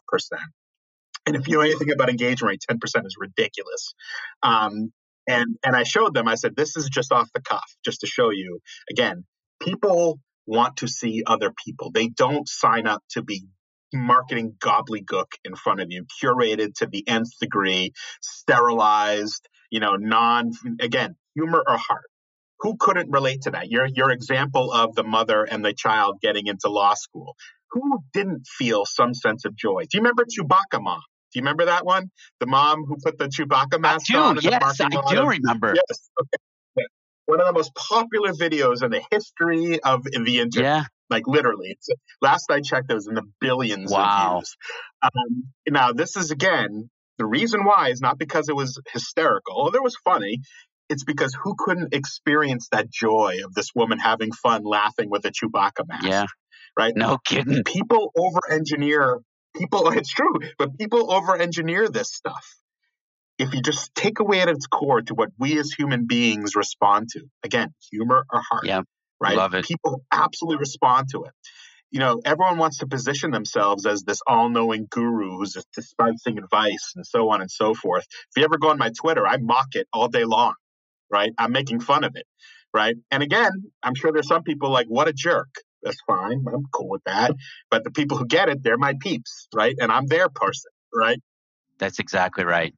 [1.28, 3.94] And if you know anything about engagement rate, 10% is ridiculous.
[4.44, 4.92] Um,
[5.28, 6.28] and and I showed them.
[6.28, 8.60] I said, "This is just off the cuff, just to show you."
[8.90, 9.26] Again,
[9.62, 11.92] people want to see other people.
[11.92, 13.46] They don't sign up to be
[13.94, 19.48] marketing gobbledygook in front of you, curated to the nth degree, sterilized.
[19.72, 22.06] You know, non again, humor or heart.
[22.62, 23.70] Who couldn't relate to that?
[23.70, 27.36] Your your example of the mother and the child getting into law school.
[27.72, 29.84] Who didn't feel some sense of joy?
[29.84, 31.02] Do you remember Chewbacca Mom?
[31.36, 32.12] Do you remember that one?
[32.40, 35.10] The mom who put the Chewbacca mask do, on in yes, the I lot.
[35.14, 35.76] do remember.
[35.76, 36.10] Yes.
[36.22, 36.44] Okay.
[36.78, 36.84] Yeah.
[37.26, 40.54] One of the most popular videos in the history of the internet.
[40.64, 40.84] Yeah.
[41.10, 41.78] Like literally,
[42.22, 44.38] last I checked, it was in the billions Wow.
[44.38, 44.56] of views.
[45.04, 49.80] Um, now, this is again the reason why is not because it was hysterical, although
[49.80, 50.40] it was funny.
[50.88, 55.32] It's because who couldn't experience that joy of this woman having fun laughing with a
[55.32, 56.06] Chewbacca mask?
[56.08, 56.28] Yeah.
[56.80, 56.94] Right?
[56.96, 57.64] No kidding.
[57.66, 59.20] people over engineer
[59.56, 62.46] people it's true but people over engineer this stuff.
[63.38, 67.10] If you just take away at its core to what we as human beings respond
[67.14, 68.82] to again humor or heart Yeah.
[69.20, 69.36] right?
[69.36, 69.66] love it.
[69.66, 71.32] people absolutely respond to it.
[71.92, 76.94] You know everyone wants to position themselves as this all-knowing guru who's just dispensing advice
[76.96, 78.06] and so on and so forth.
[78.10, 80.54] If you ever go on my twitter i mock it all day long
[81.12, 81.32] right?
[81.38, 82.26] I'm making fun of it
[82.74, 82.96] right?
[83.12, 83.52] And again
[83.84, 85.50] i'm sure there's some people like what a jerk
[85.86, 86.44] that's fine.
[86.54, 87.32] I'm cool with that.
[87.72, 89.76] But the people who get it, they're my peeps, right?
[89.80, 91.20] And I'm their person, right?
[91.80, 92.74] That's exactly right.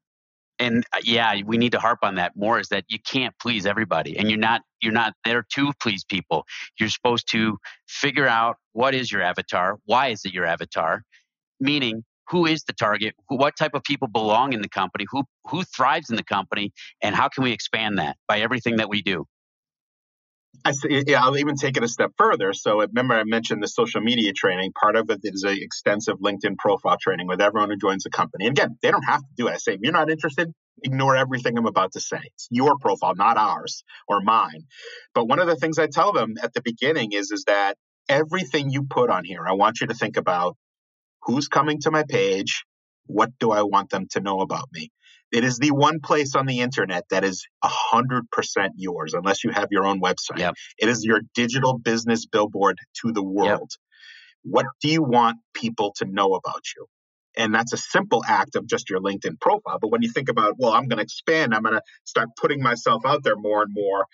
[0.60, 3.66] And uh, yeah, we need to harp on that more is that you can't please
[3.66, 6.46] everybody and you're not you're not there to please people.
[6.80, 11.04] You're supposed to figure out what is your avatar, why is it your avatar?
[11.60, 13.16] Meaning who is the target?
[13.30, 15.06] Who, what type of people belong in the company?
[15.12, 16.72] Who who thrives in the company
[17.04, 19.26] and how can we expand that by everything that we do?
[20.66, 22.52] I see, yeah, I'll even take it a step further.
[22.54, 24.74] So remember, I mentioned the social media training.
[24.74, 28.48] Part of it is a extensive LinkedIn profile training with everyone who joins the company.
[28.48, 29.54] And again, they don't have to do it.
[29.54, 30.52] I say, if you're not interested,
[30.84, 32.20] ignore everything I'm about to say.
[32.36, 34.64] It's your profile, not ours or mine.
[35.14, 37.78] But one of the things I tell them at the beginning is, is that
[38.10, 40.58] everything you put on here, I want you to think about
[41.24, 42.66] who's coming to my page,
[43.06, 44.92] what do I want them to know about me?
[45.32, 48.22] It is the one place on the internet that is 100%
[48.76, 50.40] yours, unless you have your own website.
[50.40, 50.56] Yep.
[50.78, 53.72] It is your digital business billboard to the world.
[54.44, 56.86] What do you want people to know about you?
[57.36, 59.78] And that's a simple act of just your LinkedIn profile.
[59.80, 62.64] But when you think about, well, I'm going to expand, I'm going to start putting
[62.64, 64.06] myself out there more and more.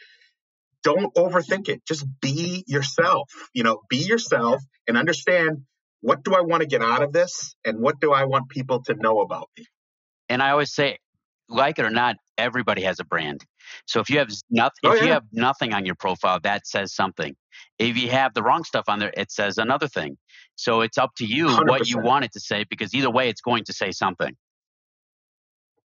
[0.83, 1.85] Don't overthink it.
[1.87, 3.29] Just be yourself.
[3.53, 5.59] You know, be yourself and understand
[6.01, 8.83] what do I want to get out of this and what do I want people
[8.83, 9.65] to know about me.
[10.27, 10.97] And I always say,
[11.49, 13.45] like it or not, everybody has a brand.
[13.85, 16.93] So if you have nothing, Oh, if you have nothing on your profile, that says
[16.93, 17.35] something.
[17.79, 20.17] If you have the wrong stuff on there, it says another thing.
[20.55, 23.41] So it's up to you what you want it to say, because either way, it's
[23.41, 24.35] going to say something.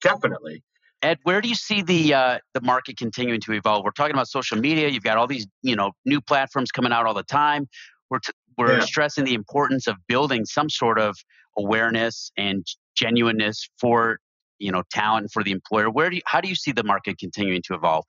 [0.00, 0.62] Definitely.
[1.02, 3.84] Ed, where do you see the uh, the market continuing to evolve?
[3.84, 4.88] We're talking about social media.
[4.88, 7.68] You've got all these you know new platforms coming out all the time.
[8.10, 8.84] We're t- we're Yeah.
[8.84, 11.16] stressing the importance of building some sort of
[11.56, 12.66] awareness and
[12.96, 14.18] genuineness for
[14.58, 15.90] you know talent for the employer.
[15.90, 18.04] Where do you, how do you see the market continuing to evolve?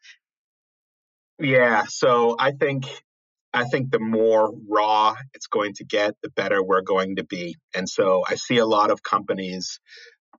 [1.40, 1.84] Yeah.
[1.88, 2.86] So I think
[3.54, 7.56] I think the more raw it's going to get, the better we're going to be.
[7.74, 9.80] And so I see a lot of companies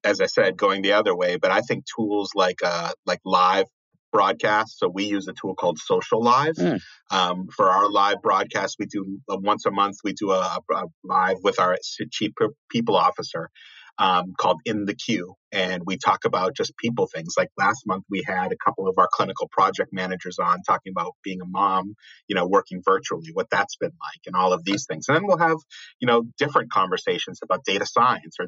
[0.05, 1.37] as I said, going the other way.
[1.37, 3.66] But I think tools like uh, like live
[4.12, 4.79] broadcast.
[4.79, 6.57] So we use a tool called Social Live.
[6.57, 6.81] Mm.
[7.11, 9.99] Um, for our live broadcast, we do uh, once a month.
[10.03, 11.77] We do a, a live with our
[12.11, 12.33] chief
[12.70, 13.51] people officer,
[13.98, 15.35] um, called In the Queue.
[15.53, 17.35] And we talk about just people things.
[17.37, 21.14] Like last month, we had a couple of our clinical project managers on talking about
[21.24, 21.94] being a mom,
[22.29, 25.07] you know, working virtually, what that's been like, and all of these things.
[25.09, 25.59] And then we'll have,
[26.00, 28.46] you know, different conversations about data science or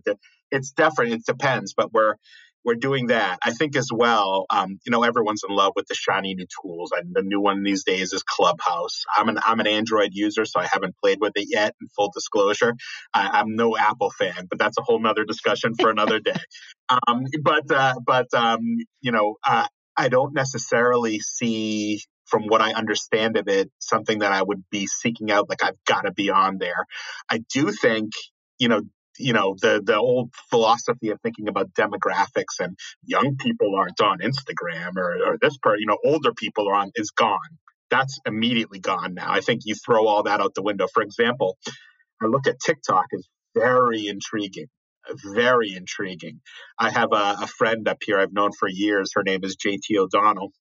[0.50, 1.12] it's different.
[1.12, 2.14] It depends, but we're,
[2.64, 3.38] we're doing that.
[3.44, 6.92] I think as well, um, you know, everyone's in love with the shiny new tools.
[6.96, 9.03] And the new one these days is Clubhouse.
[9.16, 11.75] I'm an I'm an Android user, so I haven't played with it yet.
[11.81, 12.75] In full disclosure,
[13.14, 16.33] I, am no Apple fan, but that's a whole nother discussion for another day.
[17.09, 18.61] Um, but uh, but um,
[19.01, 22.01] you know, uh, I don't necessarily see.
[22.27, 25.77] From what I understand of it, something that I would be seeking out, like I've
[25.87, 26.87] got to be on there.
[27.31, 28.12] I do think
[28.59, 28.83] you know
[29.18, 34.18] you know the the old philosophy of thinking about demographics and young people aren't on
[34.18, 37.38] Instagram or, or this part you know older people are on is gone.
[37.90, 39.31] That's immediately gone now.
[39.31, 40.87] I think you throw all that out the window.
[40.92, 41.59] For example
[42.22, 44.66] I look at TikTok is very intriguing
[45.35, 46.40] very intriguing.
[46.79, 49.11] I have a, a friend up here I've known for years.
[49.14, 50.53] Her name is JT O'Donnell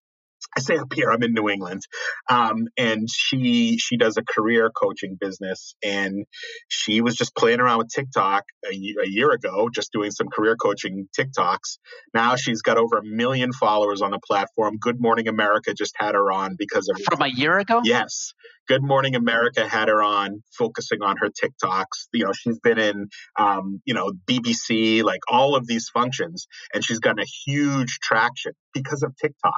[0.55, 1.81] I say up here, I'm in New England,
[2.29, 6.25] um, and she she does a career coaching business, and
[6.67, 10.57] she was just playing around with TikTok a, a, year ago, just doing some career
[10.57, 11.77] coaching TikToks.
[12.13, 14.77] Now she's got over a million followers on the platform.
[14.77, 17.81] Good Morning America just had her on because of from a year ago.
[17.85, 18.33] Yes,
[18.67, 22.07] Good Morning America had her on, focusing on her TikToks.
[22.11, 23.07] You know, she's been in,
[23.39, 28.51] um, you know, BBC, like all of these functions, and she's gotten a huge traction
[28.73, 29.53] because of TikTok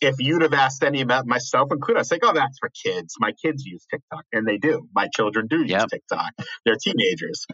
[0.00, 3.14] if you'd have asked any about myself included, I'd say, oh, that's for kids.
[3.18, 4.88] My kids use TikTok, and they do.
[4.94, 5.88] My children do use yep.
[5.88, 6.32] TikTok.
[6.64, 7.46] They're teenagers.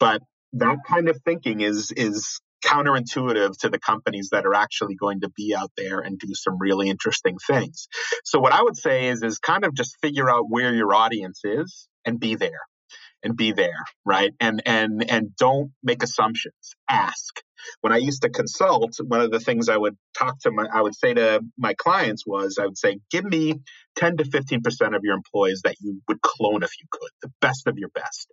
[0.00, 0.22] But
[0.54, 5.30] that kind of thinking is is counterintuitive to the companies that are actually going to
[5.36, 7.88] be out there and do some really interesting things.
[8.24, 11.40] So what I would say is is kind of just figure out where your audience
[11.44, 12.60] is and be there.
[13.24, 14.32] And be there, right?
[14.38, 16.74] And and and don't make assumptions.
[16.88, 17.42] Ask
[17.80, 20.82] when I used to consult, one of the things I would talk to my, I
[20.82, 23.60] would say to my clients was, I would say, give me
[23.96, 27.66] 10 to 15% of your employees that you would clone if you could, the best
[27.66, 28.32] of your best.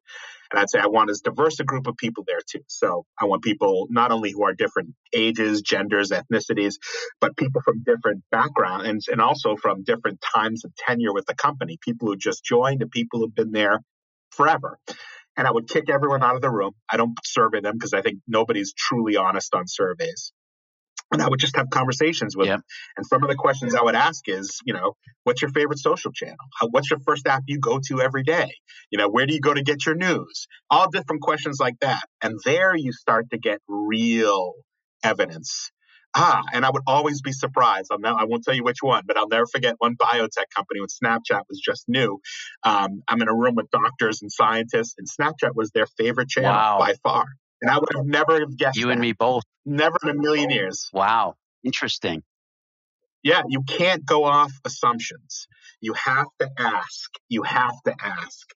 [0.52, 2.64] And I'd say, I want as diverse a group of people there too.
[2.68, 6.76] So I want people not only who are different ages, genders, ethnicities,
[7.20, 11.36] but people from different backgrounds and, and also from different times of tenure with the
[11.36, 13.80] company, people who just joined and people who've been there
[14.32, 14.78] forever
[15.38, 16.74] and I would kick everyone out of the room.
[16.92, 20.34] I don't survey them because I think nobody's truly honest on surveys.
[21.12, 22.58] And I would just have conversations with yep.
[22.58, 22.64] them.
[22.96, 26.12] And some of the questions I would ask is, you know, what's your favorite social
[26.14, 26.38] channel?
[26.58, 28.50] How, what's your first app you go to every day?
[28.92, 30.48] You know, where do you go to get your news?
[30.70, 32.04] All different questions like that.
[32.22, 34.54] And there you start to get real
[35.04, 35.72] evidence
[36.16, 37.92] ah, and I would always be surprised.
[37.92, 40.90] I'll I won't tell you which one, but I'll never forget one biotech company when
[40.90, 42.20] Snapchat was just new.
[42.64, 46.52] Um, I'm in a room with doctors and scientists, and Snapchat was their favorite channel
[46.52, 46.80] wow.
[46.80, 47.26] by far.
[47.62, 48.78] And I would have never have guessed.
[48.78, 48.94] You that.
[48.94, 49.44] and me both.
[49.66, 50.90] Never in a million years.
[50.94, 51.36] Wow.
[51.64, 52.24] Interesting.
[53.24, 55.48] Yeah, you can't go off assumptions.
[55.80, 57.12] You have to ask.
[57.30, 58.48] You have to ask.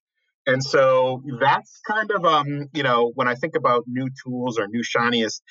[0.47, 4.67] And so that's kind of um, you know, when I think about new tools or
[4.67, 5.41] new shiniest,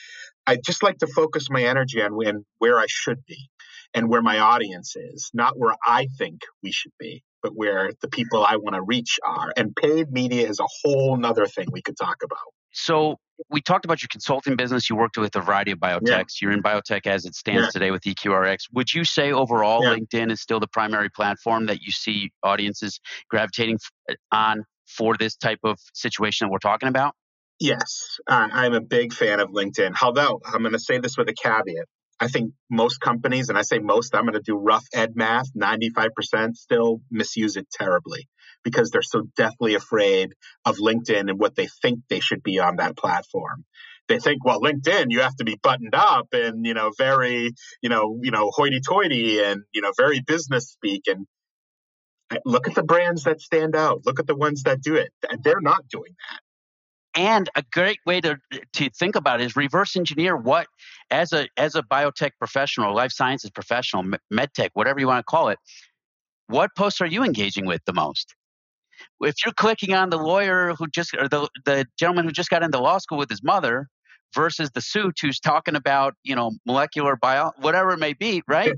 [0.47, 3.49] I just like to focus my energy on when where I should be
[3.95, 8.09] and where my audience is, not where I think we should be, but where the
[8.09, 9.53] people I want to reach are.
[9.57, 12.39] And paid media is a whole nother thing we could talk about.
[12.73, 13.17] So
[13.51, 14.91] we talked about your consulting business.
[14.91, 16.03] You worked with a variety of biotechs.
[16.09, 16.25] Yeah.
[16.43, 17.71] You're in biotech as it stands yeah.
[17.71, 18.65] today with EQRX.
[18.73, 19.95] Would you say overall yeah.
[19.95, 23.79] LinkedIn is still the primary platform that you see audiences gravitating
[24.33, 27.15] on for this type of situation that we're talking about?
[27.61, 29.95] Yes, uh, I'm a big fan of LinkedIn.
[30.03, 31.87] Although I'm going to say this with a caveat.
[32.21, 35.53] I think most companies, and I say most, I'm going to do rough ed math,
[35.53, 38.29] 95% still misuse it terribly
[38.63, 40.33] because they're so deathly afraid
[40.65, 43.65] of LinkedIn and what they think they should be on that platform.
[44.09, 47.53] They think, well, LinkedIn, you have to be buttoned up and, you know, very,
[47.83, 51.05] you know, you know, hoity toity and, you know, very business speak.
[51.07, 51.27] And
[52.45, 54.03] look at the brands that stand out.
[54.05, 55.13] Look at the ones that do it.
[55.43, 56.41] They're not doing that.
[57.17, 58.39] And a great way to
[58.73, 60.67] to think about it is reverse engineer what
[61.11, 64.03] as a as a biotech professional, life sciences professional,
[64.33, 65.59] medtech, whatever you want to call it.
[66.49, 68.35] What posts are you engaging with the most?
[69.21, 72.65] If you're clicking on the lawyer who just or the the gentleman who just got
[72.65, 73.89] into law school with his mother,
[74.35, 78.73] versus the suit who's talking about you know molecular bio whatever it may be right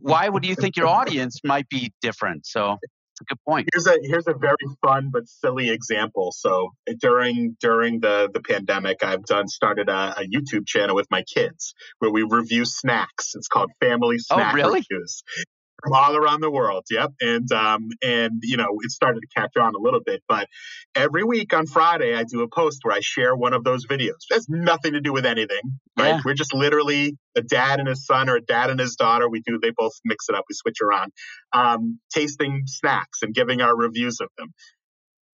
[0.00, 2.76] why would you think your audience might be different so
[3.20, 3.68] a good point.
[3.72, 6.32] Here's a here's a very fun but silly example.
[6.32, 11.22] So during during the the pandemic, I've done started a, a YouTube channel with my
[11.22, 13.32] kids where we review snacks.
[13.34, 14.84] It's called Family Oh, Snack really?
[14.90, 15.22] Reviews
[15.82, 16.84] from all around the world.
[16.90, 17.12] Yep.
[17.20, 20.48] And um and you know, it started to catch on a little bit, but
[20.94, 24.20] every week on Friday I do a post where I share one of those videos.
[24.30, 25.78] It has nothing to do with anything.
[25.98, 26.08] Right.
[26.08, 26.20] Yeah.
[26.24, 29.28] We're just literally a dad and his son or a dad and his daughter.
[29.28, 31.12] We do they both mix it up, we switch around.
[31.52, 34.48] Um, tasting snacks and giving our reviews of them.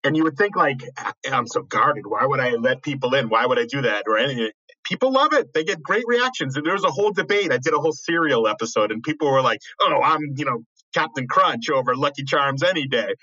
[0.05, 0.83] And you would think like
[1.31, 2.05] I'm so guarded.
[2.07, 3.31] Why would I let people in?
[3.31, 4.51] Why would I do that or anything?
[4.85, 5.53] People love it.
[5.55, 6.57] They get great reactions.
[6.57, 7.53] And there was a whole debate.
[7.53, 10.65] I did a whole cereal episode, and people were like, "Oh, I'm you know
[10.95, 13.15] Captain Crunch over Lucky Charms any day."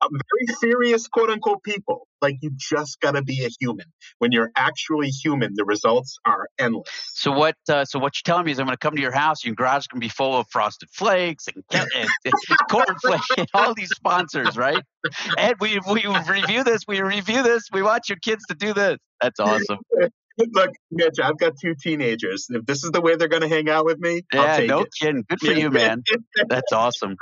[0.00, 2.08] Uh, very serious, quote unquote, people.
[2.20, 3.86] Like you just got to be a human.
[4.18, 6.88] When you're actually human, the results are endless.
[7.14, 7.56] So what?
[7.68, 9.44] Uh, so what you're telling me is I'm going to come to your house.
[9.44, 12.34] Your garage to be full of frosted flakes and, and, and
[12.70, 14.82] cornflakes and all these sponsors, right?
[15.36, 16.82] And we we review this.
[16.86, 17.68] We review this.
[17.72, 18.98] We want your kids to do this.
[19.20, 19.78] That's awesome.
[20.38, 22.46] Look, Mitch, I've got two teenagers.
[22.48, 24.80] If this is the way they're going to hang out with me, I'll Yeah, no
[24.80, 24.88] it.
[24.98, 25.24] kidding.
[25.28, 26.02] Good for you, man.
[26.48, 27.16] That's awesome.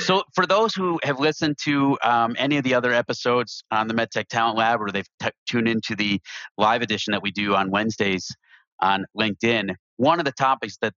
[0.00, 3.94] So, for those who have listened to um, any of the other episodes on the
[3.94, 6.20] MedTech Talent Lab, or they've t- tuned into the
[6.58, 8.28] live edition that we do on Wednesdays
[8.80, 10.92] on LinkedIn, one of the topics that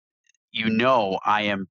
[0.52, 1.66] you know I am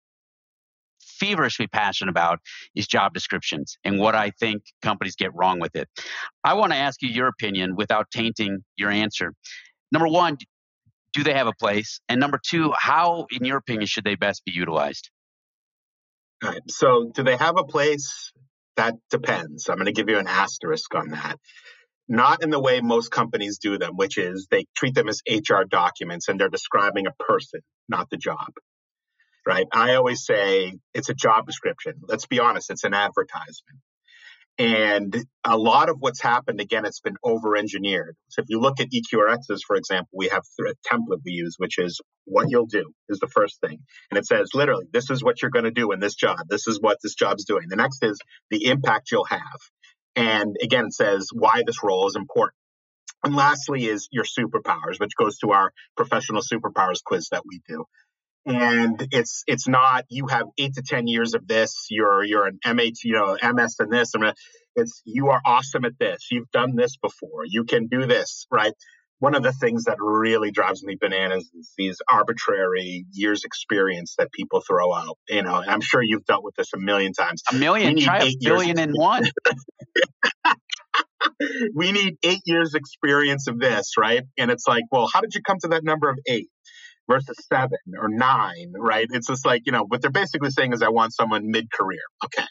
[1.20, 2.40] feverishly passionate about
[2.76, 5.88] is job descriptions and what I think companies get wrong with it.
[6.44, 9.34] I want to ask you your opinion without tainting your answer.
[9.92, 10.38] Number one,
[11.14, 12.02] do they have a place?
[12.10, 15.10] And number two, how, in your opinion, should they best be utilized?
[16.68, 18.34] So, do they have a place?
[18.76, 19.70] That depends.
[19.70, 21.40] I'm going to give you an asterisk on that.
[22.08, 25.64] Not in the way most companies do them, which is they treat them as HR
[25.68, 28.52] documents and they're describing a person, not the job.
[29.48, 29.68] Right.
[29.72, 31.94] I always say it's a job description.
[32.08, 33.80] Let's be honest, it's an advertisement.
[34.58, 38.16] And a lot of what's happened, again, it's been over engineered.
[38.30, 41.78] So if you look at EQRXs, for example, we have a template we use, which
[41.78, 43.80] is what you'll do is the first thing.
[44.10, 46.38] And it says literally, this is what you're going to do in this job.
[46.50, 47.66] This is what this job's doing.
[47.68, 48.18] The next is
[48.50, 49.60] the impact you'll have.
[50.16, 52.56] And again, it says why this role is important.
[53.26, 57.86] And lastly is your superpowers, which goes to our professional superpowers quiz that we do.
[58.46, 61.88] And it's it's not you have eight to ten years of this.
[61.90, 64.14] You're you're an MH, you know, MS in this.
[64.14, 64.34] and
[64.76, 66.28] It's you are awesome at this.
[66.30, 67.46] You've done this before.
[67.46, 68.74] You can do this, right?
[69.20, 74.32] One of the things that really drives me bananas is these arbitrary years experience that
[74.32, 75.18] people throw out.
[75.28, 77.42] You know, and I'm sure you've dealt with this a million times.
[77.52, 79.26] A million, try a billion and one.
[81.74, 84.24] we need eight years experience of this, right?
[84.38, 86.50] And it's like, well, how did you come to that number of eight
[87.10, 89.08] versus seven or nine, right?
[89.12, 92.02] It's just like, you know, what they're basically saying is I want someone mid career.
[92.24, 92.46] Okay.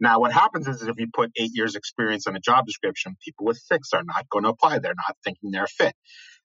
[0.00, 3.46] Now, what happens is if you put eight years experience on a job description, people
[3.46, 4.78] with six are not going to apply.
[4.78, 5.94] They're not thinking they're fit.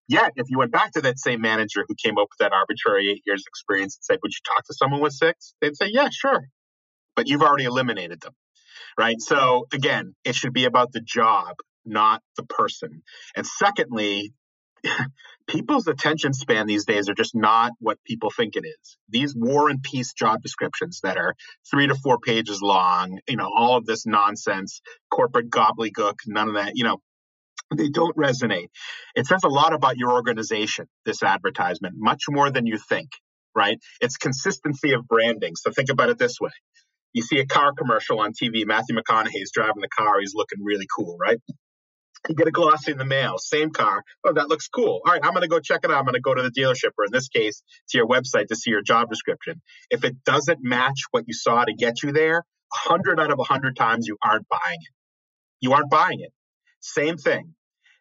[0.08, 3.12] Yet, if you went back to that same manager who came up with that arbitrary
[3.12, 5.54] eight years experience and said, Would you talk to someone with six?
[5.62, 6.48] They'd say, Yeah, sure.
[7.16, 8.34] But you've already eliminated them,
[9.00, 9.22] right?
[9.22, 11.56] So, again, it should be about the job,
[11.86, 13.04] not the person.
[13.36, 14.34] And secondly,
[15.48, 18.98] people's attention span these days are just not what people think it is.
[19.10, 21.36] These war and peace job descriptions that are
[21.70, 24.82] three to four pages long, you know, all of this nonsense,
[25.12, 26.98] corporate gobbledygook, none of that, you know,
[27.76, 28.70] they don't resonate.
[29.16, 33.10] It says a lot about your organization, this advertisement, much more than you think,
[33.56, 33.78] right?
[34.02, 35.54] It's consistency of branding.
[35.56, 36.52] So think about it this way.
[37.14, 40.88] You see a car commercial on TV, Matthew McConaughey's driving the car, he's looking really
[40.96, 41.40] cool, right?
[42.30, 44.04] You get a glossy in the mail, same car.
[44.26, 45.02] Oh, that looks cool.
[45.06, 45.98] All right, I'm going to go check it out.
[45.98, 48.56] I'm going to go to the dealership, or in this case, to your website to
[48.56, 49.62] see your job description.
[49.90, 52.44] If it doesn't match what you saw to get you there,
[52.88, 54.94] 100 out of 100 times you aren't buying it.
[55.60, 56.32] You aren't buying it.
[56.80, 57.54] Same thing.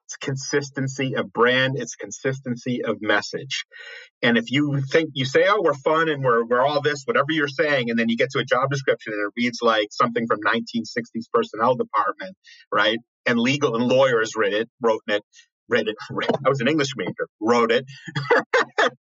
[0.06, 3.64] It's consistency of brand, it's consistency of message.
[4.22, 7.28] And if you think you say, oh, we're fun and we're, we're all this, whatever
[7.30, 10.26] you're saying, and then you get to a job description and it reads like something
[10.26, 12.36] from 1960s personnel department,
[12.72, 12.98] right?
[13.26, 15.22] And legal and lawyers read it, wrote it,
[15.68, 15.96] read it.
[16.44, 17.84] I was an English major, wrote it.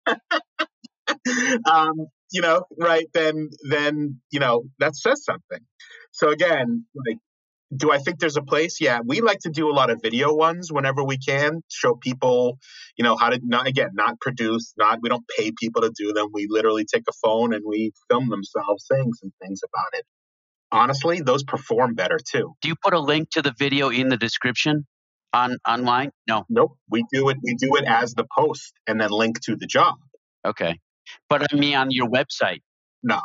[1.65, 3.05] um, you know, right?
[3.13, 5.59] Then, then you know that says something.
[6.11, 7.17] So again, like
[7.75, 8.81] do I think there's a place?
[8.81, 12.57] Yeah, we like to do a lot of video ones whenever we can, show people,
[12.97, 16.11] you know, how to not again, not produce, not we don't pay people to do
[16.11, 16.27] them.
[16.33, 20.05] We literally take a phone and we film themselves saying some things about it.
[20.71, 22.53] Honestly, those perform better too.
[22.61, 24.87] Do you put a link to the video in the description
[25.33, 26.11] on online?
[26.27, 26.45] No.
[26.49, 26.77] Nope.
[26.89, 29.95] We do it we do it as the post and then link to the job.
[30.45, 30.79] Okay.
[31.29, 32.61] But I mean on your website.
[33.03, 33.19] No.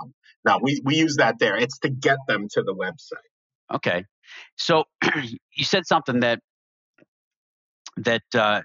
[0.45, 1.57] No, we, we use that there.
[1.57, 3.75] It's to get them to the website.
[3.75, 4.05] Okay.
[4.57, 4.85] So
[5.17, 6.41] you said something that
[7.99, 8.63] that uh,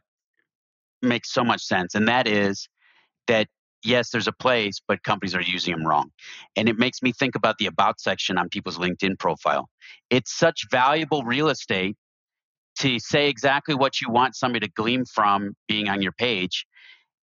[1.01, 2.67] makes so much sense, and that is
[3.27, 3.47] that
[3.84, 6.11] yes, there's a place, but companies are using them wrong.
[6.55, 9.69] And it makes me think about the about section on people's LinkedIn profile.
[10.09, 11.95] It's such valuable real estate
[12.79, 16.65] to say exactly what you want somebody to glean from being on your page.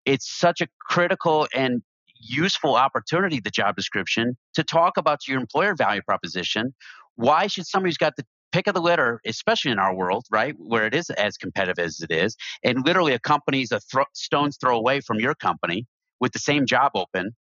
[0.05, 1.83] It's such a critical and
[2.21, 6.75] useful opportunity, the job description, to talk about your employer value proposition.
[7.17, 10.55] Why should somebody who's got the pick of the litter, especially in our world, right,
[10.59, 14.57] where it is as competitive as it is, and literally a company's a thro- stone's
[14.57, 15.87] throw away from your company
[16.21, 17.33] with the same job open,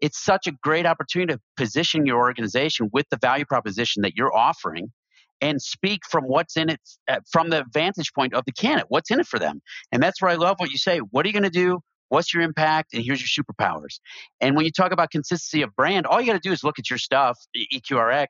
[0.00, 4.34] it's such a great opportunity to position your organization with the value proposition that you're
[4.34, 4.92] offering
[5.40, 9.10] and speak from what's in it uh, from the vantage point of the candidate what's
[9.10, 9.60] in it for them.
[9.92, 11.80] And that's where i love what you say what are you going to do?
[12.08, 12.94] What's your impact?
[12.94, 13.98] And here's your superpowers.
[14.40, 16.78] And when you talk about consistency of brand all you got to do is look
[16.78, 17.38] at your stuff
[17.74, 18.26] eqrx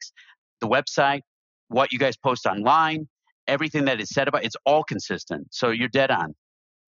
[0.61, 1.21] the website
[1.69, 3.09] what you guys post online
[3.47, 5.49] everything that is said about it's all consistent.
[5.51, 6.35] So you're dead on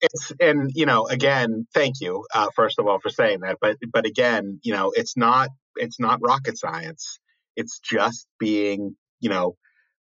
[0.01, 3.77] it's and you know again thank you uh, first of all for saying that but
[3.91, 7.19] but again you know it's not it's not rocket science
[7.55, 9.55] it's just being you know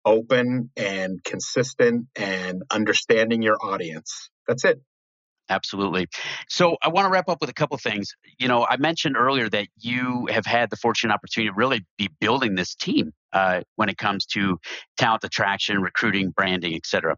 [0.05, 4.81] open and consistent and understanding your audience that's it
[5.49, 6.07] Absolutely.
[6.47, 8.13] So I want to wrap up with a couple things.
[8.39, 12.09] You know, I mentioned earlier that you have had the fortunate opportunity to really be
[12.21, 14.59] building this team uh, when it comes to
[14.97, 17.17] talent attraction, recruiting, branding, et cetera.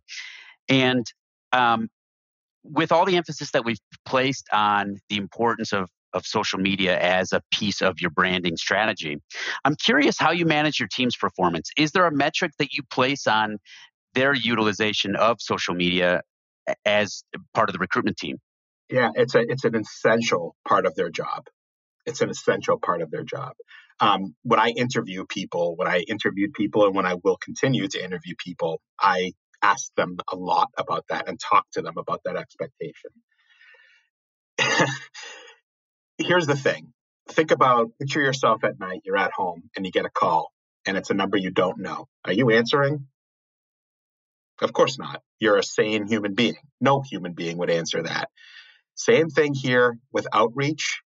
[0.68, 1.06] And
[1.52, 1.90] um,
[2.64, 7.34] with all the emphasis that we've placed on the importance of of social media as
[7.34, 9.18] a piece of your branding strategy.
[9.66, 11.72] I'm curious how you manage your team's performance.
[11.76, 13.58] Is there a metric that you place on
[14.14, 16.22] their utilization of social media
[16.86, 18.38] as part of the recruitment team?
[18.90, 21.48] Yeah, it's a it's an essential part of their job.
[22.06, 23.54] It's an essential part of their job.
[24.00, 28.04] Um, when I interview people, when I interviewed people, and when I will continue to
[28.04, 29.34] interview people, I
[29.64, 33.12] ask them a lot about that and talk to them about that expectation.
[36.18, 36.94] Here's the thing
[37.30, 40.52] think about picture yourself at night, you're at home, and you get a call,
[40.86, 42.08] and it's a number you don't know.
[42.26, 43.08] Are you answering?
[44.62, 45.22] Of course not.
[45.40, 46.56] You're a sane human being.
[46.80, 48.30] No human being would answer that.
[48.96, 51.02] Same thing here with outreach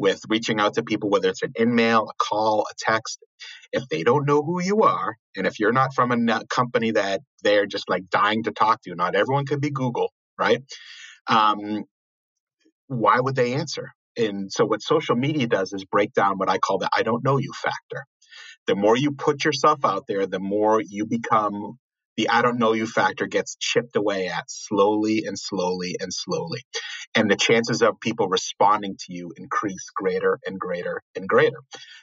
[0.00, 3.22] with reaching out to people, whether it's an email, a call, a text.
[3.70, 7.20] If they don't know who you are, and if you're not from a company that
[7.44, 10.62] they're just like dying to talk to, not everyone could be Google, right?
[11.26, 11.84] Um,
[12.88, 13.92] why would they answer?
[14.16, 17.22] And so, what social media does is break down what I call the I don't
[17.22, 18.06] know you factor.
[18.66, 21.78] The more you put yourself out there, the more you become
[22.16, 26.62] the I don't know you factor gets chipped away at slowly and slowly and slowly.
[27.14, 31.58] And the chances of people responding to you increase greater and greater and greater.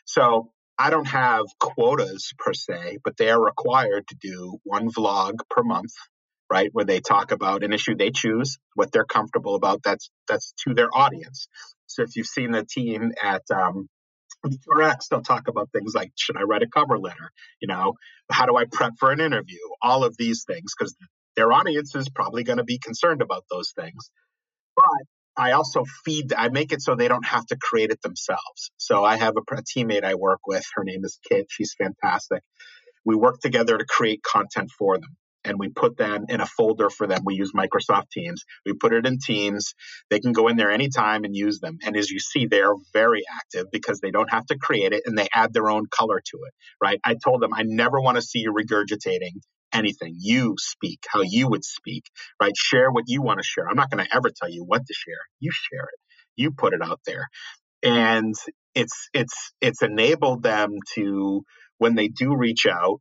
[0.06, 5.40] So I don't have quotas per se, but they are required to do one vlog
[5.50, 5.94] per month,
[6.52, 6.70] right?
[6.72, 9.82] Where they talk about an issue they choose, what they're comfortable about.
[9.84, 11.48] That's that's to their audience.
[11.88, 13.88] So if you've seen the team at um,
[14.70, 15.06] Correct.
[15.10, 17.32] They'll talk about things like should I write a cover letter?
[17.62, 17.94] You know,
[18.32, 19.60] how do I prep for an interview?
[19.82, 20.96] All of these things because
[21.36, 24.10] their audience is probably going to be concerned about those things.
[24.76, 24.86] But
[25.38, 28.72] I also feed, I make it so they don't have to create it themselves.
[28.78, 30.64] So I have a, a teammate I work with.
[30.76, 31.48] Her name is Kit.
[31.50, 32.44] She's fantastic.
[33.06, 35.16] We work together to create content for them
[35.48, 37.22] and we put them in a folder for them.
[37.26, 38.46] We use Microsoft Teams.
[38.66, 39.76] We put it in Teams.
[40.12, 41.80] They can go in there anytime and use them.
[41.86, 45.18] And as you see, they're very active because they don't have to create it and
[45.18, 47.00] they add their own color to it, right?
[47.06, 49.42] I told them I never want to see you regurgitating
[49.74, 50.16] anything.
[50.20, 52.06] You speak how you would speak,
[52.42, 52.56] right?
[52.58, 53.70] Share what you want to share.
[53.70, 55.22] I'm not going to ever tell you what to share.
[55.40, 56.00] You share it.
[56.36, 57.28] You put it out there.
[57.84, 58.36] And
[58.76, 61.44] it's it's it's enabled them to
[61.80, 63.00] when they do reach out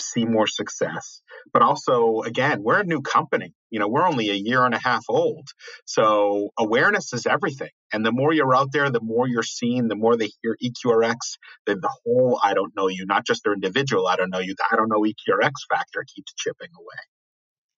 [0.00, 1.22] see more success.
[1.52, 3.54] But also, again, we're a new company.
[3.70, 5.48] You know, we're only a year and a half old.
[5.84, 7.70] So awareness is everything.
[7.92, 11.16] And the more you're out there, the more you're seen, the more they hear EQRX,
[11.66, 14.54] the, the whole I don't know you, not just their individual I don't know you,
[14.56, 17.02] the I don't know EQRX factor keeps chipping away.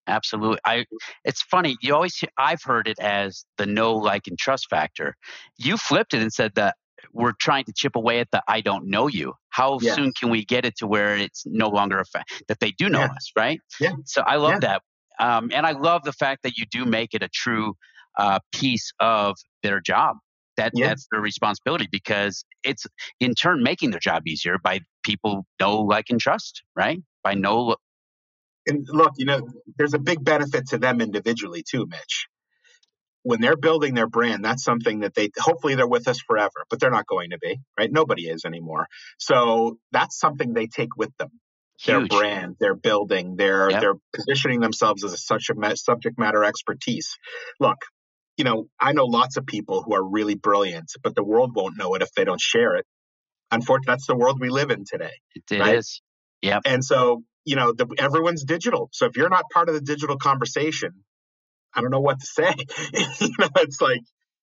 [0.08, 0.60] Absolutely.
[0.64, 0.84] I
[1.24, 5.16] it's funny, you always I've heard it as the no like and trust factor.
[5.58, 6.76] You flipped it and said that
[7.12, 9.34] we're trying to chip away at the I don't know you.
[9.50, 9.96] How yes.
[9.96, 12.88] soon can we get it to where it's no longer a fact that they do
[12.88, 13.07] know yeah.
[13.07, 13.61] us, right?
[13.80, 13.92] Yeah.
[14.04, 14.78] So I love yeah.
[14.78, 14.82] that.
[15.18, 17.74] Um, and I love the fact that you do make it a true
[18.18, 20.16] uh, piece of their job.
[20.57, 20.88] That yeah.
[20.88, 22.86] that's their responsibility because it's
[23.20, 27.02] in turn making their job easier by people know, like, and trust, right?
[27.22, 27.76] By know.
[28.66, 29.46] And look, you know,
[29.76, 32.26] there's a big benefit to them individually too, Mitch
[33.26, 36.78] when they're building their brand, that's something that they hopefully they're with us forever, but
[36.78, 37.90] they're not going to be, right?
[37.90, 38.86] Nobody is anymore.
[39.18, 41.30] So that's something they take with them.
[41.80, 42.08] Huge.
[42.08, 43.80] Their brand, their building, their Yep.
[43.80, 47.18] they're positioning themselves as a, such a subject matter expertise.
[47.58, 47.78] Look,
[48.36, 51.76] you know, I know lots of people who are really brilliant, but the world won't
[51.76, 52.86] know it if they don't share it.
[53.50, 55.14] Unfortunately, that's the world we live in today.
[55.34, 55.78] It, it right?
[55.78, 56.00] is.
[56.42, 56.62] Yep.
[56.64, 58.88] And so, you know, the, everyone's digital.
[58.92, 60.92] So if you're not part of the digital conversation,
[61.76, 62.54] I don't know what to say.
[63.20, 64.00] you know, it's like,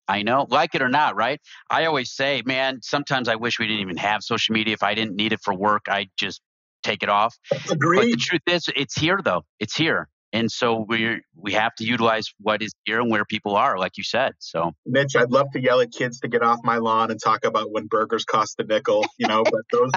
[0.08, 1.42] I know, like it or not, right?
[1.70, 4.74] I always say, man, sometimes I wish we didn't even have social media.
[4.74, 6.42] If I didn't need it for work, I'd just
[6.84, 7.36] take it off.
[7.50, 9.46] But the truth is, it's here though.
[9.60, 10.10] It's here.
[10.34, 13.98] And so we we have to utilize what is here and where people are, like
[13.98, 14.34] you said.
[14.40, 17.46] So Mitch, I'd love to yell at kids to get off my lawn and talk
[17.46, 19.92] about when burgers cost a nickel, you know, but those,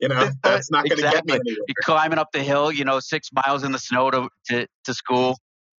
[0.00, 1.34] you know, that's not going to Exactly.
[1.34, 4.28] get me you're climbing up the hill, you know, six miles in the snow to
[4.48, 5.36] to, to school.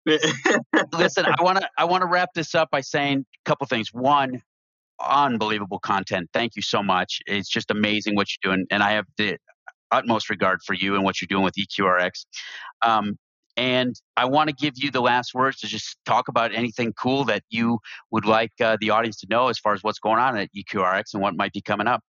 [0.92, 3.92] Listen, I want to I want to wrap this up by saying a couple things.
[3.92, 4.42] One,
[5.00, 6.30] unbelievable content.
[6.32, 7.20] Thank you so much.
[7.26, 9.36] It's just amazing what you're doing, and I have the
[9.90, 12.26] utmost regard for you and what you're doing with EQRX.
[12.82, 13.16] Um,
[13.56, 17.24] and I want to give you the last words to just talk about anything cool
[17.24, 17.80] that you
[18.12, 21.14] would like uh, the audience to know as far as what's going on at EQRX
[21.14, 22.00] and what might be coming up.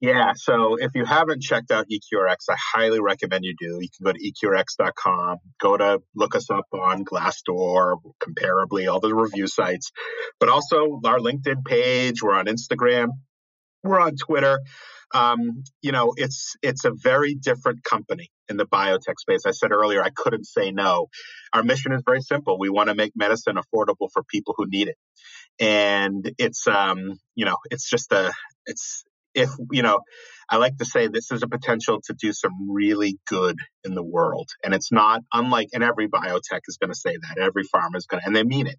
[0.00, 3.78] Yeah, so if you haven't checked out EQRX, I highly recommend you do.
[3.80, 9.12] You can go to EQRX.com, go to look us up on Glassdoor, comparably, all the
[9.12, 9.90] review sites,
[10.38, 12.22] but also our LinkedIn page.
[12.22, 13.08] We're on Instagram,
[13.82, 14.60] we're on Twitter.
[15.14, 19.46] Um, you know, it's it's a very different company in the biotech space.
[19.46, 21.08] I said earlier, I couldn't say no.
[21.52, 22.58] Our mission is very simple.
[22.58, 24.96] We want to make medicine affordable for people who need it,
[25.58, 28.32] and it's um, you know, it's just a
[28.66, 29.02] it's
[29.34, 30.00] if you know
[30.50, 34.02] i like to say this is a potential to do some really good in the
[34.04, 34.48] world.
[34.64, 37.38] And it's not unlike and every biotech is going to say that.
[37.38, 38.78] Every pharma is going to and they mean it.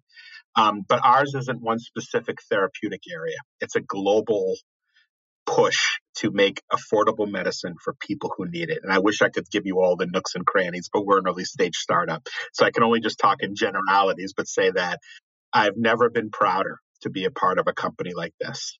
[0.56, 3.36] Um, but ours isn't one specific therapeutic area.
[3.60, 4.56] It's a global
[5.46, 8.80] push to make affordable medicine for people who need it.
[8.82, 11.28] And i wish i could give you all the nooks and crannies but we're an
[11.28, 12.26] early stage startup.
[12.54, 15.00] So i can only just talk in generalities but say that
[15.54, 18.79] i've never been prouder to be a part of a company like this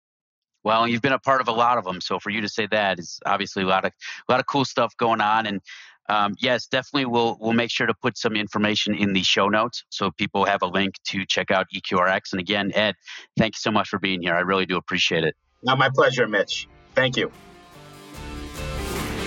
[0.62, 2.66] Well, you've been a part of a lot of them, so for you to say
[2.70, 3.92] that is obviously a lot of
[4.28, 5.46] a lot of cool stuff going on.
[5.46, 5.60] And
[6.08, 9.84] um, yes, definitely, we'll we'll make sure to put some information in the show notes
[9.90, 12.32] so people have a link to check out EQRX.
[12.32, 12.96] And again, Ed,
[13.38, 14.34] thank you so much for being here.
[14.34, 15.34] I really do appreciate it.
[15.62, 16.68] Now, my pleasure, Mitch.
[16.94, 17.30] Thank you.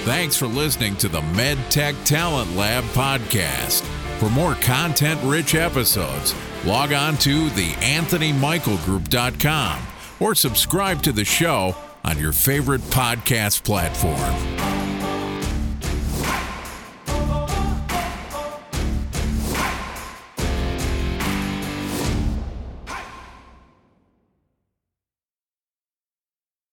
[0.04, 3.82] Thanks for listening to the MedTech Talent Lab podcast.
[4.20, 12.20] For more content rich episodes, log on to theanthonymichaelgroup.com or subscribe to the show on
[12.20, 14.83] your favorite podcast platform.